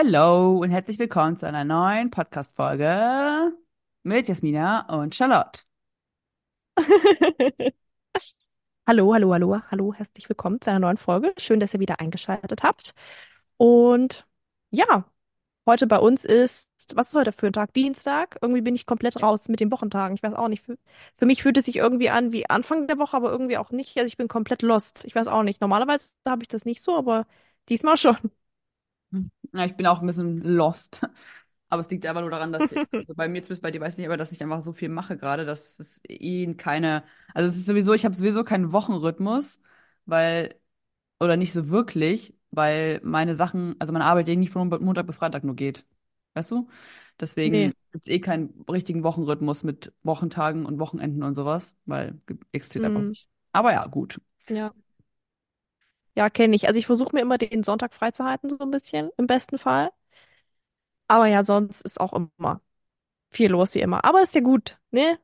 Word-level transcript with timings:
Hallo 0.00 0.58
und 0.58 0.70
herzlich 0.70 1.00
willkommen 1.00 1.34
zu 1.34 1.44
einer 1.44 1.64
neuen 1.64 2.12
Podcast-Folge 2.12 3.52
mit 4.04 4.28
Jasmina 4.28 4.82
und 4.96 5.12
Charlotte. 5.16 5.62
Hallo, 8.86 9.12
hallo, 9.12 9.32
hallo, 9.34 9.60
hallo, 9.72 9.92
herzlich 9.92 10.28
willkommen 10.28 10.60
zu 10.60 10.70
einer 10.70 10.78
neuen 10.78 10.98
Folge. 10.98 11.34
Schön, 11.36 11.58
dass 11.58 11.74
ihr 11.74 11.80
wieder 11.80 11.98
eingeschaltet 11.98 12.62
habt. 12.62 12.94
Und 13.56 14.24
ja, 14.70 15.04
heute 15.66 15.88
bei 15.88 15.98
uns 15.98 16.24
ist, 16.24 16.68
was 16.94 17.08
ist 17.08 17.14
heute 17.16 17.32
für 17.32 17.48
ein 17.48 17.52
Tag? 17.52 17.72
Dienstag. 17.74 18.38
Irgendwie 18.40 18.62
bin 18.62 18.76
ich 18.76 18.86
komplett 18.86 19.20
raus 19.20 19.48
mit 19.48 19.58
den 19.58 19.72
Wochentagen. 19.72 20.14
Ich 20.14 20.22
weiß 20.22 20.34
auch 20.34 20.46
nicht. 20.46 20.64
Für, 20.64 20.78
für 21.16 21.26
mich 21.26 21.42
fühlt 21.42 21.58
es 21.58 21.64
sich 21.66 21.76
irgendwie 21.76 22.10
an 22.10 22.30
wie 22.30 22.48
Anfang 22.48 22.86
der 22.86 22.98
Woche, 22.98 23.16
aber 23.16 23.32
irgendwie 23.32 23.58
auch 23.58 23.72
nicht. 23.72 23.98
Also 23.98 24.06
ich 24.06 24.16
bin 24.16 24.28
komplett 24.28 24.62
lost. 24.62 25.04
Ich 25.06 25.16
weiß 25.16 25.26
auch 25.26 25.42
nicht. 25.42 25.60
Normalerweise 25.60 26.12
habe 26.24 26.42
ich 26.44 26.48
das 26.48 26.64
nicht 26.64 26.82
so, 26.82 26.96
aber 26.96 27.26
diesmal 27.68 27.96
schon. 27.96 28.16
Ja, 29.54 29.64
ich 29.64 29.76
bin 29.76 29.86
auch 29.86 30.00
ein 30.00 30.06
bisschen 30.06 30.42
lost. 30.42 31.06
Aber 31.70 31.80
es 31.80 31.90
liegt 31.90 32.06
einfach 32.06 32.22
nur 32.22 32.30
daran, 32.30 32.52
dass, 32.52 32.72
also 32.72 33.14
bei 33.14 33.28
mir 33.28 33.42
zumindest 33.42 33.62
bei 33.62 33.70
dir 33.70 33.80
weiß 33.80 33.94
ich 33.94 33.98
nicht, 33.98 34.06
aber 34.06 34.16
dass 34.16 34.32
ich 34.32 34.42
einfach 34.42 34.62
so 34.62 34.72
viel 34.72 34.88
mache 34.88 35.18
gerade, 35.18 35.44
dass 35.44 35.78
es 35.78 36.00
eh 36.08 36.54
keine, 36.54 37.04
also 37.34 37.46
es 37.48 37.56
ist 37.58 37.66
sowieso, 37.66 37.92
ich 37.92 38.06
habe 38.06 38.14
sowieso 38.14 38.42
keinen 38.42 38.72
Wochenrhythmus, 38.72 39.60
weil, 40.06 40.54
oder 41.20 41.36
nicht 41.36 41.52
so 41.52 41.68
wirklich, 41.70 42.34
weil 42.50 43.00
meine 43.04 43.34
Sachen, 43.34 43.76
also 43.80 43.92
meine 43.92 44.06
Arbeit 44.06 44.28
eh 44.28 44.36
nicht 44.36 44.52
von 44.52 44.68
Montag 44.68 45.06
bis 45.06 45.16
Freitag 45.16 45.44
nur 45.44 45.56
geht. 45.56 45.86
Weißt 46.34 46.50
du? 46.52 46.68
Deswegen 47.20 47.60
Nee. 47.60 47.72
gibt 47.92 48.04
es 48.06 48.08
eh 48.08 48.20
keinen 48.20 48.64
richtigen 48.70 49.04
Wochenrhythmus 49.04 49.64
mit 49.64 49.92
Wochentagen 50.02 50.66
und 50.66 50.78
Wochenenden 50.80 51.22
und 51.24 51.34
sowas, 51.34 51.76
weil 51.86 52.20
existiert 52.52 52.84
einfach 52.86 53.02
Hm, 53.02 53.12
nicht. 53.12 53.28
Aber 53.52 53.72
ja, 53.72 53.86
gut. 53.86 54.20
ja. 54.48 54.72
Ja, 56.18 56.30
kenne 56.30 56.56
ich. 56.56 56.66
Also 56.68 56.78
ich 56.80 56.86
versuche 56.86 57.14
mir 57.14 57.22
immer 57.22 57.38
den 57.38 57.62
Sonntag 57.64 57.94
freizuhalten, 57.94 58.50
so 58.50 58.58
ein 58.64 58.70
bisschen, 58.72 59.10
im 59.18 59.26
besten 59.28 59.58
Fall. 59.58 59.90
Aber 61.08 61.26
ja, 61.26 61.44
sonst 61.44 61.82
ist 61.82 62.00
auch 62.00 62.12
immer 62.12 62.60
viel 63.30 63.50
los 63.52 63.74
wie 63.74 63.80
immer. 63.80 64.04
Aber 64.04 64.22
ist 64.22 64.34
ja 64.36 64.42
gut, 64.42 64.78
ne? 64.92 65.18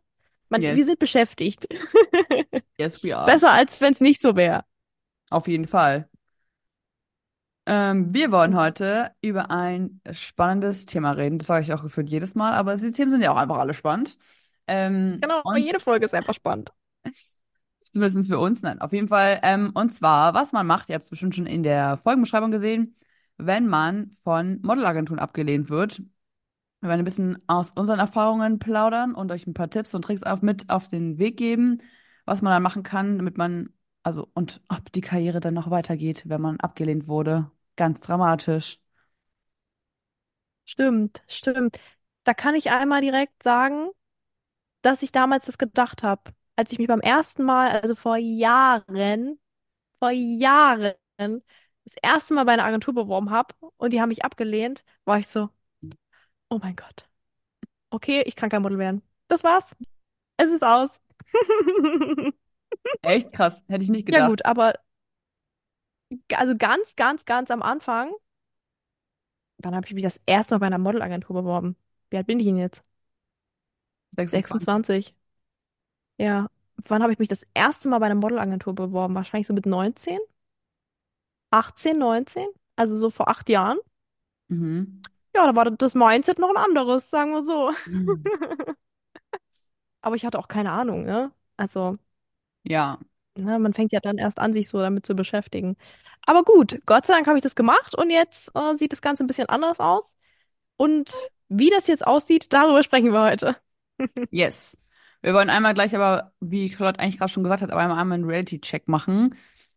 Man, 0.51 0.63
wir 0.75 0.85
Yes. 0.85 0.87
sind 0.87 1.01
beschäftigt. 1.01 1.69
Yes, 2.79 3.03
we 3.03 3.13
are. 3.13 3.43
Besser, 3.43 3.53
als 3.53 3.81
wenn 3.81 3.93
es 3.93 4.01
nicht 4.01 4.21
so 4.21 4.37
wäre. 4.37 4.65
Auf 5.31 5.49
jeden 5.49 5.67
Fall. 5.67 6.09
Ähm, 7.67 8.13
wir 8.13 8.31
wollen 8.31 8.57
heute 8.57 9.13
über 9.23 9.51
ein 9.51 10.01
spannendes 10.13 10.85
Thema 10.87 11.13
reden. 11.13 11.39
Das 11.39 11.47
sage 11.47 11.63
ich 11.65 11.73
auch 11.73 11.83
gefühlt 11.83 12.11
jedes 12.11 12.35
Mal, 12.35 12.53
aber 12.55 12.75
die 12.77 12.93
Themen 12.93 13.11
sind 13.11 13.23
ja 13.23 13.33
auch 13.33 13.37
einfach 13.39 13.59
alle 13.59 13.73
spannend. 13.75 14.17
Ähm, 14.67 15.21
Genau, 15.21 15.43
und 15.45 15.59
jede 15.59 15.81
Folge 15.81 16.07
ist 16.07 16.15
einfach 16.15 16.35
spannend. 16.35 16.73
zumindest 17.95 18.29
für 18.29 18.39
uns, 18.39 18.63
nein, 18.63 18.81
auf 18.81 18.93
jeden 18.93 19.09
Fall. 19.09 19.41
Ähm, 19.43 19.73
und 19.75 19.93
zwar, 19.95 20.35
was 20.35 20.53
man 20.53 20.67
macht, 20.67 20.89
ihr 20.89 20.95
habt 20.97 21.05
es 21.05 21.11
bestimmt 21.11 21.35
schon 21.35 21.47
in 21.47 21.63
der 21.63 21.97
Folgenbeschreibung 21.99 22.51
gesehen, 22.51 22.97
wenn 23.39 23.67
man 23.69 24.11
von 24.25 24.61
Modelagenturen 24.63 25.19
abgelehnt 25.21 25.71
wird. 25.71 26.01
Wir 26.81 26.89
werden 26.91 27.01
ein 27.01 27.05
bisschen 27.05 27.43
aus 27.49 27.73
unseren 27.73 28.01
Erfahrungen 28.01 28.59
plaudern 28.59 29.15
und 29.15 29.33
euch 29.33 29.47
ein 29.47 29.55
paar 29.55 29.71
Tipps 29.71 29.95
und 29.95 30.03
Tricks 30.03 30.23
auf, 30.25 30.43
mit 30.43 30.71
auf 30.71 30.91
den 30.91 31.19
Weg 31.19 31.37
geben, 31.39 31.83
was 32.27 32.43
man 32.43 32.53
dann 32.53 32.63
machen 32.63 32.83
kann, 32.85 33.19
damit 33.19 33.39
man, 33.39 33.71
also, 34.03 34.29
und 34.35 34.61
ob 34.69 34.93
die 34.93 35.01
Karriere 35.03 35.41
dann 35.41 35.55
noch 35.55 35.71
weitergeht, 35.71 36.25
wenn 36.29 36.41
man 36.43 36.61
abgelehnt 36.61 37.09
wurde. 37.09 37.51
Ganz 37.77 38.01
dramatisch. 38.01 38.79
Stimmt, 40.65 41.23
stimmt. 41.29 41.79
Da 42.25 42.35
kann 42.35 42.55
ich 42.55 42.71
einmal 42.71 43.01
direkt 43.01 43.43
sagen, 43.43 43.89
dass 44.83 45.03
ich 45.03 45.13
damals 45.13 45.47
das 45.47 45.59
gedacht 45.59 46.03
habe. 46.05 46.33
Als 46.57 46.73
ich 46.73 46.79
mich 46.79 46.89
beim 46.89 47.01
ersten 47.01 47.43
Mal, 47.45 47.71
also 47.81 47.95
vor 47.95 48.17
Jahren, 48.17 49.41
vor 50.01 50.11
Jahren, 50.13 50.95
das 51.19 51.97
erste 52.03 52.35
Mal 52.35 52.45
bei 52.45 52.53
einer 52.55 52.65
Agentur 52.67 52.95
beworben 52.95 53.31
habe 53.31 53.55
und 53.79 53.93
die 53.93 54.01
haben 54.01 54.11
mich 54.11 54.25
abgelehnt, 54.25 54.85
war 55.05 55.19
ich 55.19 55.29
so, 55.29 55.51
oh 56.51 56.59
mein 56.63 56.77
Gott, 56.77 57.09
okay, 57.91 58.23
ich 58.27 58.37
kann 58.37 58.51
kein 58.51 58.63
Model 58.63 58.79
werden. 58.79 59.03
Das 59.29 59.45
war's. 59.45 59.77
Es 60.37 60.51
ist 60.53 60.63
aus. 60.65 61.01
Echt 63.03 63.33
krass, 63.33 63.63
hätte 63.69 63.85
ich 63.85 63.91
nicht 63.91 64.07
Ja 64.07 64.21
gedacht. 64.21 64.23
gut, 64.23 64.45
aber 64.47 64.75
also 66.35 66.57
ganz, 66.57 66.97
ganz, 66.97 67.25
ganz 67.25 67.51
am 67.51 67.63
Anfang, 67.63 68.13
wann 69.59 69.75
habe 69.75 69.87
ich 69.87 69.95
mich 69.95 70.05
das 70.05 70.21
erste 70.27 70.55
Mal 70.55 70.59
bei 70.61 70.67
einer 70.67 70.79
Modelagentur 70.79 71.35
beworben? 71.43 71.77
Wie 72.11 72.17
alt 72.17 72.27
bin 72.27 72.39
ich 72.41 72.47
denn 72.47 72.57
jetzt? 72.59 72.85
26. 74.31 74.75
26. 75.09 75.17
Ja. 76.19 76.49
Wann 76.87 77.03
habe 77.03 77.13
ich 77.13 77.19
mich 77.19 77.29
das 77.29 77.47
erste 77.55 77.89
Mal 77.89 77.99
bei 77.99 78.07
einer 78.07 78.15
Modelagentur 78.15 78.75
beworben? 78.75 79.15
Wahrscheinlich 79.15 79.47
so 79.47 79.55
mit 79.55 79.67
19? 79.67 80.19
18, 81.51 81.99
19? 81.99 82.47
Also 82.77 82.97
so 82.97 83.11
vor 83.11 83.29
acht 83.29 83.49
Jahren. 83.49 83.79
Mhm. 84.49 85.03
Ja, 85.35 85.47
da 85.47 85.57
war 85.57 85.71
das 85.71 85.95
Mindset 85.95 86.39
noch 86.39 86.51
ein 86.51 86.57
anderes, 86.57 87.11
sagen 87.11 87.33
wir 87.33 87.43
so. 87.43 87.73
Mhm. 87.87 88.25
Aber 90.03 90.17
ich 90.17 90.25
hatte 90.25 90.39
auch 90.39 90.49
keine 90.49 90.71
Ahnung, 90.71 91.05
ne? 91.05 91.33
Also, 91.57 91.99
Ja, 92.65 92.99
ne, 93.37 93.59
man 93.59 93.73
fängt 93.73 93.93
ja 93.93 94.01
dann 94.01 94.19
erst 94.19 94.39
an, 94.39 94.53
sich 94.53 94.69
so 94.69 94.79
damit 94.79 95.07
zu 95.07 95.15
beschäftigen. 95.15 95.77
Aber 96.27 96.43
gut, 96.45 96.81
Gott 96.87 97.07
sei 97.07 97.15
Dank 97.15 97.27
habe 97.27 97.39
ich 97.39 97.43
das 97.43 97.55
gemacht 97.55 97.95
und 97.97 98.11
jetzt 98.11 98.51
äh, 98.55 98.77
sieht 98.77 98.93
das 98.93 99.03
Ganze 99.03 99.25
ein 99.25 99.27
bisschen 99.27 99.49
anders 99.49 99.81
aus. 99.81 100.17
Und 100.77 101.13
wie 101.49 101.71
das 101.71 101.87
jetzt 101.87 102.07
aussieht, 102.07 102.53
darüber 102.53 102.83
sprechen 102.83 103.13
wir 103.13 103.23
heute. 103.23 103.57
yes. 104.31 104.77
Wir 105.25 105.33
wollen 105.35 105.51
einmal 105.51 105.75
gleich 105.75 105.97
aber, 105.97 106.33
wie 106.41 106.69
Claude 106.71 107.01
eigentlich 107.01 107.19
gerade 107.19 107.33
schon 107.33 107.45
gesagt 107.45 107.63
hat, 107.63 107.71
aber 107.73 107.81
einmal, 107.81 107.99
einmal 107.99 108.17
einen 108.17 108.27
Reality-Check 108.27 108.89
machen, 108.89 109.35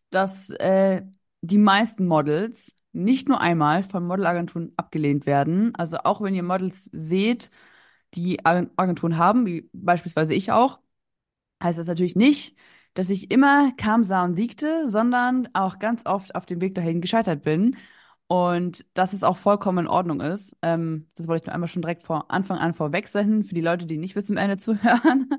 dass 0.10 0.50
äh, 0.52 1.04
die 1.42 1.58
meisten 1.58 2.06
Models 2.08 2.76
nicht 2.92 3.30
nur 3.30 3.40
einmal 3.42 3.84
von 3.84 4.06
Modelagenturen 4.06 4.74
abgelehnt 4.78 5.26
werden. 5.26 5.74
Also 5.76 6.00
auch 6.04 6.22
wenn 6.22 6.36
ihr 6.36 6.44
Models 6.44 6.86
seht, 6.94 7.52
die 8.16 8.46
Ag- 8.46 8.72
Agenturen 8.78 9.18
haben, 9.18 9.46
wie 9.48 9.70
beispielsweise 9.74 10.36
ich 10.36 10.52
auch, 10.52 10.80
heißt 11.64 11.80
das 11.80 11.88
natürlich 11.88 12.16
nicht, 12.18 12.56
dass 12.96 13.10
ich 13.10 13.32
immer 13.32 13.72
kam, 13.78 14.04
sah 14.04 14.26
und 14.26 14.36
siegte, 14.36 14.90
sondern 14.90 15.50
auch 15.54 15.80
ganz 15.80 16.06
oft 16.06 16.36
auf 16.36 16.46
dem 16.48 16.62
Weg 16.62 16.76
dahin 16.76 17.02
gescheitert 17.02 17.44
bin. 17.44 17.78
Und 18.28 18.86
dass 18.94 19.14
es 19.14 19.24
auch 19.24 19.38
vollkommen 19.38 19.86
in 19.86 19.88
Ordnung 19.88 20.20
ist. 20.20 20.56
Ähm, 20.62 21.10
das 21.16 21.28
wollte 21.28 21.44
ich 21.44 21.46
nur 21.48 21.54
einmal 21.54 21.70
schon 21.70 21.82
direkt 21.82 22.04
vor 22.04 22.30
Anfang 22.30 22.58
an 22.58 22.74
vorweg 22.74 23.08
senden, 23.08 23.44
für 23.44 23.56
die 23.56 23.62
Leute, 23.62 23.86
die 23.86 23.98
nicht 23.98 24.16
bis 24.16 24.26
zum 24.26 24.38
Ende 24.38 24.58
zuhören, 24.58 25.30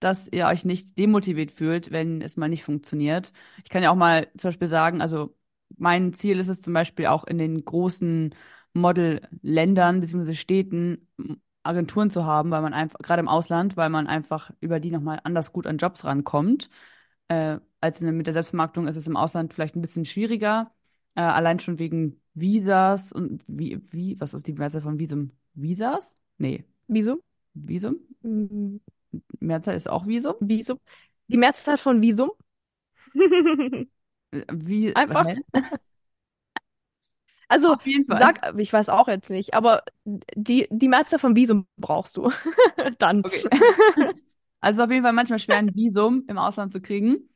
dass 0.00 0.28
ihr 0.28 0.46
euch 0.46 0.64
nicht 0.64 0.98
demotiviert 0.98 1.50
fühlt, 1.50 1.90
wenn 1.92 2.22
es 2.22 2.36
mal 2.36 2.48
nicht 2.48 2.64
funktioniert. 2.64 3.32
Ich 3.64 3.70
kann 3.70 3.82
ja 3.82 3.90
auch 3.90 3.96
mal 3.96 4.28
zum 4.36 4.48
Beispiel 4.48 4.68
sagen, 4.68 5.00
also 5.02 5.36
mein 5.76 6.14
Ziel 6.14 6.38
ist 6.38 6.48
es 6.48 6.60
zum 6.62 6.72
Beispiel 6.74 7.06
auch 7.06 7.24
in 7.24 7.38
den 7.38 7.64
großen 7.64 8.34
Model-Ländern 8.74 10.00
bzw. 10.00 10.34
Städten 10.34 11.08
Agenturen 11.62 12.10
zu 12.10 12.24
haben, 12.24 12.50
weil 12.50 12.62
man 12.62 12.74
einfach, 12.74 12.98
gerade 13.00 13.20
im 13.20 13.28
Ausland, 13.28 13.76
weil 13.76 13.90
man 13.90 14.06
einfach 14.06 14.50
über 14.60 14.80
die 14.80 14.90
nochmal 14.90 15.20
anders 15.24 15.52
gut 15.52 15.66
an 15.66 15.78
Jobs 15.78 16.04
rankommt. 16.04 16.70
Äh, 17.28 17.58
als 17.80 18.00
in, 18.02 18.16
mit 18.16 18.26
der 18.26 18.34
Selbstvermarktung 18.34 18.88
ist 18.88 18.96
es 18.96 19.06
im 19.06 19.16
Ausland 19.16 19.54
vielleicht 19.54 19.76
ein 19.76 19.80
bisschen 19.80 20.04
schwieriger, 20.04 20.70
äh, 21.14 21.20
allein 21.22 21.58
schon 21.60 21.78
wegen 21.78 22.21
Visas 22.34 23.12
und 23.12 23.42
wie, 23.46 23.80
wie, 23.90 24.18
was 24.20 24.34
ist 24.34 24.46
die 24.46 24.52
Mehrzahl 24.54 24.80
von 24.82 24.98
Visum? 24.98 25.30
Visas? 25.54 26.14
Nee, 26.38 26.64
Wieso? 26.88 27.22
Visum? 27.54 27.98
Mm, 28.22 28.76
Mehrzahl 29.40 29.74
ist 29.76 29.88
auch 29.88 30.06
Visum? 30.06 30.34
Visum? 30.40 30.78
Die 31.28 31.36
Mehrzahl 31.36 31.78
von 31.78 32.00
Visum? 32.02 32.30
Äh, 34.32 34.44
Wie, 34.52 34.94
Einfach. 34.94 35.26
hä? 35.26 35.36
Also, 37.48 37.74
Auf 37.74 37.86
jeden 37.86 38.04
Fall. 38.06 38.18
sag, 38.18 38.58
ich 38.58 38.72
weiß 38.72 38.88
auch 38.88 39.08
jetzt 39.08 39.28
nicht, 39.28 39.54
aber 39.54 39.82
die, 40.04 40.66
die 40.70 40.88
Mehrzahl 40.88 41.18
von 41.18 41.36
Visum 41.36 41.66
brauchst 41.76 42.16
du. 42.16 42.30
Dann. 42.98 43.22
Okay. 43.24 43.48
Also 44.60 44.76
es 44.76 44.82
ist 44.82 44.84
auf 44.84 44.90
jeden 44.92 45.02
Fall 45.02 45.12
manchmal 45.12 45.38
schwer, 45.38 45.56
ein 45.56 45.74
Visum 45.74 46.24
im 46.28 46.38
Ausland 46.38 46.72
zu 46.72 46.80
kriegen, 46.80 47.28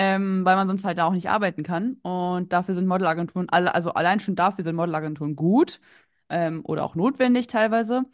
ähm, 0.00 0.46
weil 0.46 0.56
man 0.56 0.66
sonst 0.66 0.84
halt 0.84 0.96
da 0.96 1.04
auch 1.04 1.12
nicht 1.12 1.28
arbeiten 1.28 1.62
kann. 1.62 1.94
Und 2.02 2.52
dafür 2.54 2.74
sind 2.74 2.86
Modelagenturen, 2.86 3.50
also 3.50 3.92
allein 3.92 4.18
schon 4.20 4.34
dafür 4.34 4.64
sind 4.64 4.74
Modelagenturen 4.76 5.36
gut 5.36 5.78
ähm, 6.30 6.62
oder 6.64 6.84
auch 6.84 6.94
notwendig 6.94 7.48
teilweise. 7.48 8.04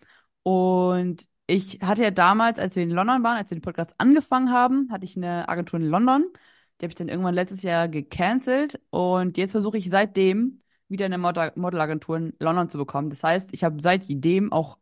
Und 0.42 1.28
ich 1.46 1.78
hatte 1.82 2.02
ja 2.02 2.10
damals, 2.10 2.58
als 2.58 2.74
wir 2.74 2.82
in 2.82 2.90
London 2.90 3.22
waren, 3.22 3.36
als 3.36 3.50
wir 3.50 3.56
den 3.56 3.62
Podcast 3.62 3.94
angefangen 3.98 4.50
haben, 4.50 4.90
hatte 4.90 5.04
ich 5.04 5.16
eine 5.16 5.48
Agentur 5.48 5.78
in 5.78 5.86
London. 5.86 6.24
Die 6.80 6.84
habe 6.86 6.90
ich 6.90 6.96
dann 6.96 7.08
irgendwann 7.08 7.34
letztes 7.34 7.62
Jahr 7.62 7.88
gecancelt. 7.88 8.80
Und 8.90 9.38
jetzt 9.38 9.52
versuche 9.52 9.78
ich 9.78 9.88
seitdem 9.88 10.62
wieder 10.88 11.06
eine 11.06 11.18
Model 11.18 11.52
Modelagentur 11.54 12.16
in 12.16 12.34
London 12.40 12.68
zu 12.68 12.78
bekommen. 12.78 13.10
Das 13.10 13.22
heißt, 13.22 13.50
ich 13.54 13.62
habe 13.64 13.80
seitdem 13.80 14.52
auch 14.52 14.78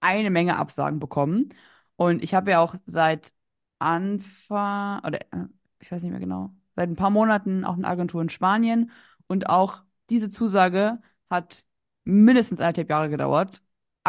eine 0.00 0.30
Menge 0.30 0.56
Absagen 0.58 1.00
bekommen. 1.00 1.54
Und 1.96 2.22
ich 2.22 2.34
habe 2.34 2.50
ja 2.50 2.60
auch 2.60 2.74
seit 2.86 3.32
Anfang, 3.78 5.00
oder 5.04 5.20
äh, 5.32 5.46
ich 5.82 5.92
weiß 5.92 6.02
nicht 6.02 6.12
mehr 6.12 6.20
genau, 6.20 6.50
seit 6.76 6.88
ein 6.88 6.96
paar 6.96 7.10
Monaten 7.10 7.64
auch 7.64 7.74
eine 7.74 7.86
Agentur 7.88 8.22
in 8.22 8.28
Spanien. 8.28 8.90
Und 9.26 9.48
auch 9.48 9.82
diese 10.10 10.30
Zusage 10.30 11.00
hat 11.30 11.64
mindestens 12.04 12.60
eineinhalb 12.60 12.90
Jahre 12.90 13.10
gedauert. 13.10 13.62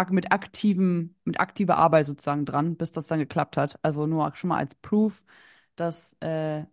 Mit 0.10 0.32
aktivem, 0.32 1.16
mit 1.24 1.40
aktiver 1.40 1.78
Arbeit 1.78 2.08
sozusagen 2.08 2.46
dran, 2.46 2.78
bis 2.78 2.92
das 2.92 3.08
dann 3.08 3.20
geklappt 3.20 3.58
hat. 3.58 3.78
Also 3.84 4.08
nur 4.08 4.36
schon 4.36 4.48
mal 4.50 4.58
als 4.58 4.74
Proof, 4.76 5.24
dass 5.76 6.14
äh, 6.22 6.66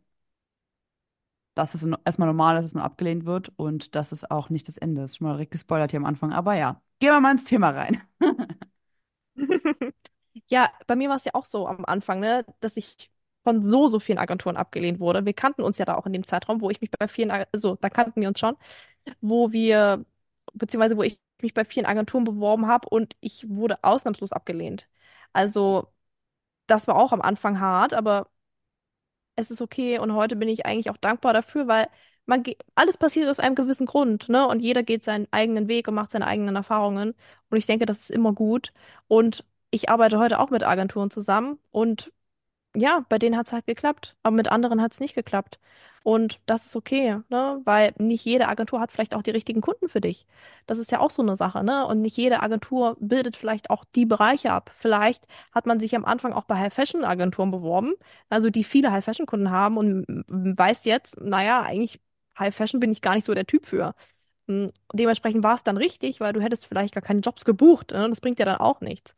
dass 1.54 1.74
es 1.74 1.84
erstmal 2.04 2.28
normal 2.28 2.56
ist, 2.56 2.64
dass 2.66 2.74
man 2.74 2.84
abgelehnt 2.84 3.24
wird 3.26 3.52
und 3.56 3.94
dass 3.94 4.12
es 4.12 4.28
auch 4.30 4.50
nicht 4.50 4.68
das 4.68 4.78
Ende 4.78 5.02
ist. 5.02 5.16
Schon 5.16 5.26
mal 5.26 5.34
direkt 5.34 5.52
gespoilert 5.52 5.90
hier 5.90 5.98
am 6.00 6.06
Anfang. 6.06 6.32
Aber 6.32 6.54
ja, 6.54 6.80
gehen 7.00 7.10
wir 7.12 7.20
mal 7.20 7.32
ins 7.32 7.44
Thema 7.44 7.70
rein. 7.70 8.00
Ja, 10.48 10.70
bei 10.86 10.96
mir 10.96 11.08
war 11.08 11.16
es 11.16 11.24
ja 11.24 11.34
auch 11.34 11.44
so 11.44 11.66
am 11.66 11.84
Anfang, 11.84 12.20
ne, 12.20 12.44
dass 12.60 12.76
ich 12.76 13.10
von 13.44 13.62
so, 13.62 13.88
so 13.88 13.98
vielen 14.00 14.18
Agenturen 14.18 14.56
abgelehnt 14.56 15.00
wurde. 15.00 15.24
Wir 15.26 15.32
kannten 15.34 15.62
uns 15.62 15.78
ja 15.78 15.84
da 15.84 15.94
auch 15.96 16.06
in 16.06 16.12
dem 16.12 16.24
Zeitraum, 16.26 16.60
wo 16.60 16.70
ich 16.70 16.80
mich 16.80 16.90
bei 16.90 17.08
vielen, 17.08 17.30
also 17.30 17.76
da 17.80 17.90
kannten 17.90 18.20
wir 18.20 18.28
uns 18.28 18.38
schon, 18.40 18.56
wo 19.20 19.52
wir, 19.52 20.04
beziehungsweise 20.54 20.96
wo 20.96 21.02
ich 21.02 21.20
mich 21.42 21.54
bei 21.54 21.64
vielen 21.64 21.86
Agenturen 21.86 22.24
beworben 22.24 22.66
habe 22.68 22.88
und 22.88 23.16
ich 23.20 23.48
wurde 23.48 23.82
ausnahmslos 23.82 24.32
abgelehnt. 24.32 24.88
Also 25.32 25.88
das 26.66 26.88
war 26.88 26.96
auch 26.96 27.12
am 27.12 27.22
Anfang 27.22 27.60
hart, 27.60 27.94
aber 27.94 28.28
es 29.36 29.50
ist 29.50 29.62
okay 29.62 29.98
und 29.98 30.14
heute 30.14 30.36
bin 30.36 30.48
ich 30.48 30.66
eigentlich 30.66 30.90
auch 30.90 30.96
dankbar 30.96 31.32
dafür, 31.32 31.66
weil 31.68 31.88
man 32.26 32.44
alles 32.74 32.96
passiert 32.98 33.28
aus 33.28 33.40
einem 33.40 33.54
gewissen 33.54 33.86
Grund, 33.86 34.28
ne? 34.28 34.46
Und 34.46 34.60
jeder 34.60 34.82
geht 34.82 35.02
seinen 35.04 35.26
eigenen 35.32 35.68
Weg 35.68 35.88
und 35.88 35.94
macht 35.94 36.10
seine 36.12 36.26
eigenen 36.26 36.54
Erfahrungen. 36.56 37.14
Und 37.50 37.58
ich 37.58 37.66
denke, 37.66 37.86
das 37.86 38.00
ist 38.00 38.10
immer 38.10 38.32
gut. 38.32 38.72
Und 39.08 39.44
ich 39.70 39.88
arbeite 39.88 40.18
heute 40.18 40.38
auch 40.38 40.50
mit 40.50 40.62
Agenturen 40.62 41.10
zusammen 41.10 41.58
und 41.70 42.12
ja, 42.76 43.04
bei 43.08 43.18
denen 43.18 43.36
hat 43.36 43.46
es 43.46 43.52
halt 43.52 43.66
geklappt, 43.66 44.16
aber 44.22 44.36
mit 44.36 44.48
anderen 44.50 44.80
hat 44.80 44.92
es 44.92 45.00
nicht 45.00 45.14
geklappt. 45.14 45.58
Und 46.02 46.40
das 46.46 46.64
ist 46.66 46.76
okay, 46.76 47.18
ne? 47.28 47.60
Weil 47.64 47.92
nicht 47.98 48.24
jede 48.24 48.48
Agentur 48.48 48.80
hat 48.80 48.90
vielleicht 48.90 49.14
auch 49.14 49.22
die 49.22 49.32
richtigen 49.32 49.60
Kunden 49.60 49.88
für 49.90 50.00
dich. 50.00 50.26
Das 50.66 50.78
ist 50.78 50.90
ja 50.92 50.98
auch 51.00 51.10
so 51.10 51.20
eine 51.20 51.36
Sache, 51.36 51.62
ne? 51.62 51.86
Und 51.86 52.00
nicht 52.00 52.16
jede 52.16 52.42
Agentur 52.42 52.96
bildet 53.00 53.36
vielleicht 53.36 53.68
auch 53.70 53.84
die 53.94 54.06
Bereiche 54.06 54.52
ab. 54.52 54.70
Vielleicht 54.78 55.26
hat 55.52 55.66
man 55.66 55.78
sich 55.78 55.94
am 55.94 56.06
Anfang 56.06 56.32
auch 56.32 56.44
bei 56.44 56.56
High-Fashion-Agenturen 56.58 57.50
beworben, 57.50 57.92
also 58.30 58.48
die 58.48 58.64
viele 58.64 58.90
High-Fashion-Kunden 58.92 59.50
haben 59.50 59.76
und 59.76 60.06
weiß 60.28 60.84
jetzt, 60.86 61.20
naja, 61.20 61.60
eigentlich 61.62 62.00
High-Fashion 62.38 62.80
bin 62.80 62.92
ich 62.92 63.02
gar 63.02 63.14
nicht 63.14 63.26
so 63.26 63.34
der 63.34 63.46
Typ 63.46 63.66
für. 63.66 63.94
Mm, 64.48 64.68
Dementsprechend 64.94 65.44
war 65.44 65.54
es 65.56 65.64
dann 65.64 65.78
richtig, 65.78 66.20
weil 66.20 66.32
du 66.34 66.40
hättest 66.42 66.66
vielleicht 66.66 66.94
gar 66.94 67.02
keine 67.02 67.20
Jobs 67.20 67.44
gebucht, 67.46 67.92
ne? 67.92 68.08
Das 68.10 68.20
bringt 68.20 68.38
ja 68.38 68.44
dann 68.46 68.58
auch 68.58 68.80
nichts. 68.82 69.14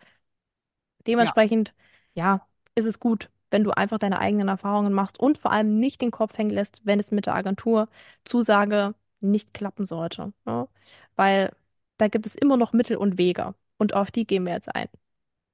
Ja, 1.19 1.33
Dementsprechend, 1.33 1.75
ja, 2.15 2.47
ist 2.75 2.87
es 2.87 3.01
gut, 3.01 3.31
wenn 3.53 3.65
du 3.65 3.71
einfach 3.73 3.99
deine 3.99 4.19
eigenen 4.21 4.49
Erfahrungen 4.49 4.93
machst 4.93 5.21
und 5.21 5.39
vor 5.39 5.53
allem 5.53 5.79
nicht 5.79 6.01
den 6.01 6.11
Kopf 6.11 6.37
hängen 6.39 6.51
lässt, 6.51 6.81
wenn 6.85 7.01
es 7.01 7.11
mit 7.13 7.27
der 7.27 7.35
Agentur 7.35 7.89
Zusage 8.25 8.95
nicht 9.21 9.55
klappen 9.55 9.87
sollte. 9.87 10.33
Ne? 10.47 10.69
Weil 11.17 11.55
da 11.99 12.09
gibt 12.09 12.27
es 12.27 12.35
immer 12.35 12.57
noch 12.57 12.73
Mittel 12.73 12.97
und 12.97 13.19
Wege. 13.19 13.55
Und 13.79 13.95
auf 13.95 14.11
die 14.11 14.27
gehen 14.27 14.45
wir 14.47 14.53
jetzt 14.55 14.75
ein. 14.75 14.89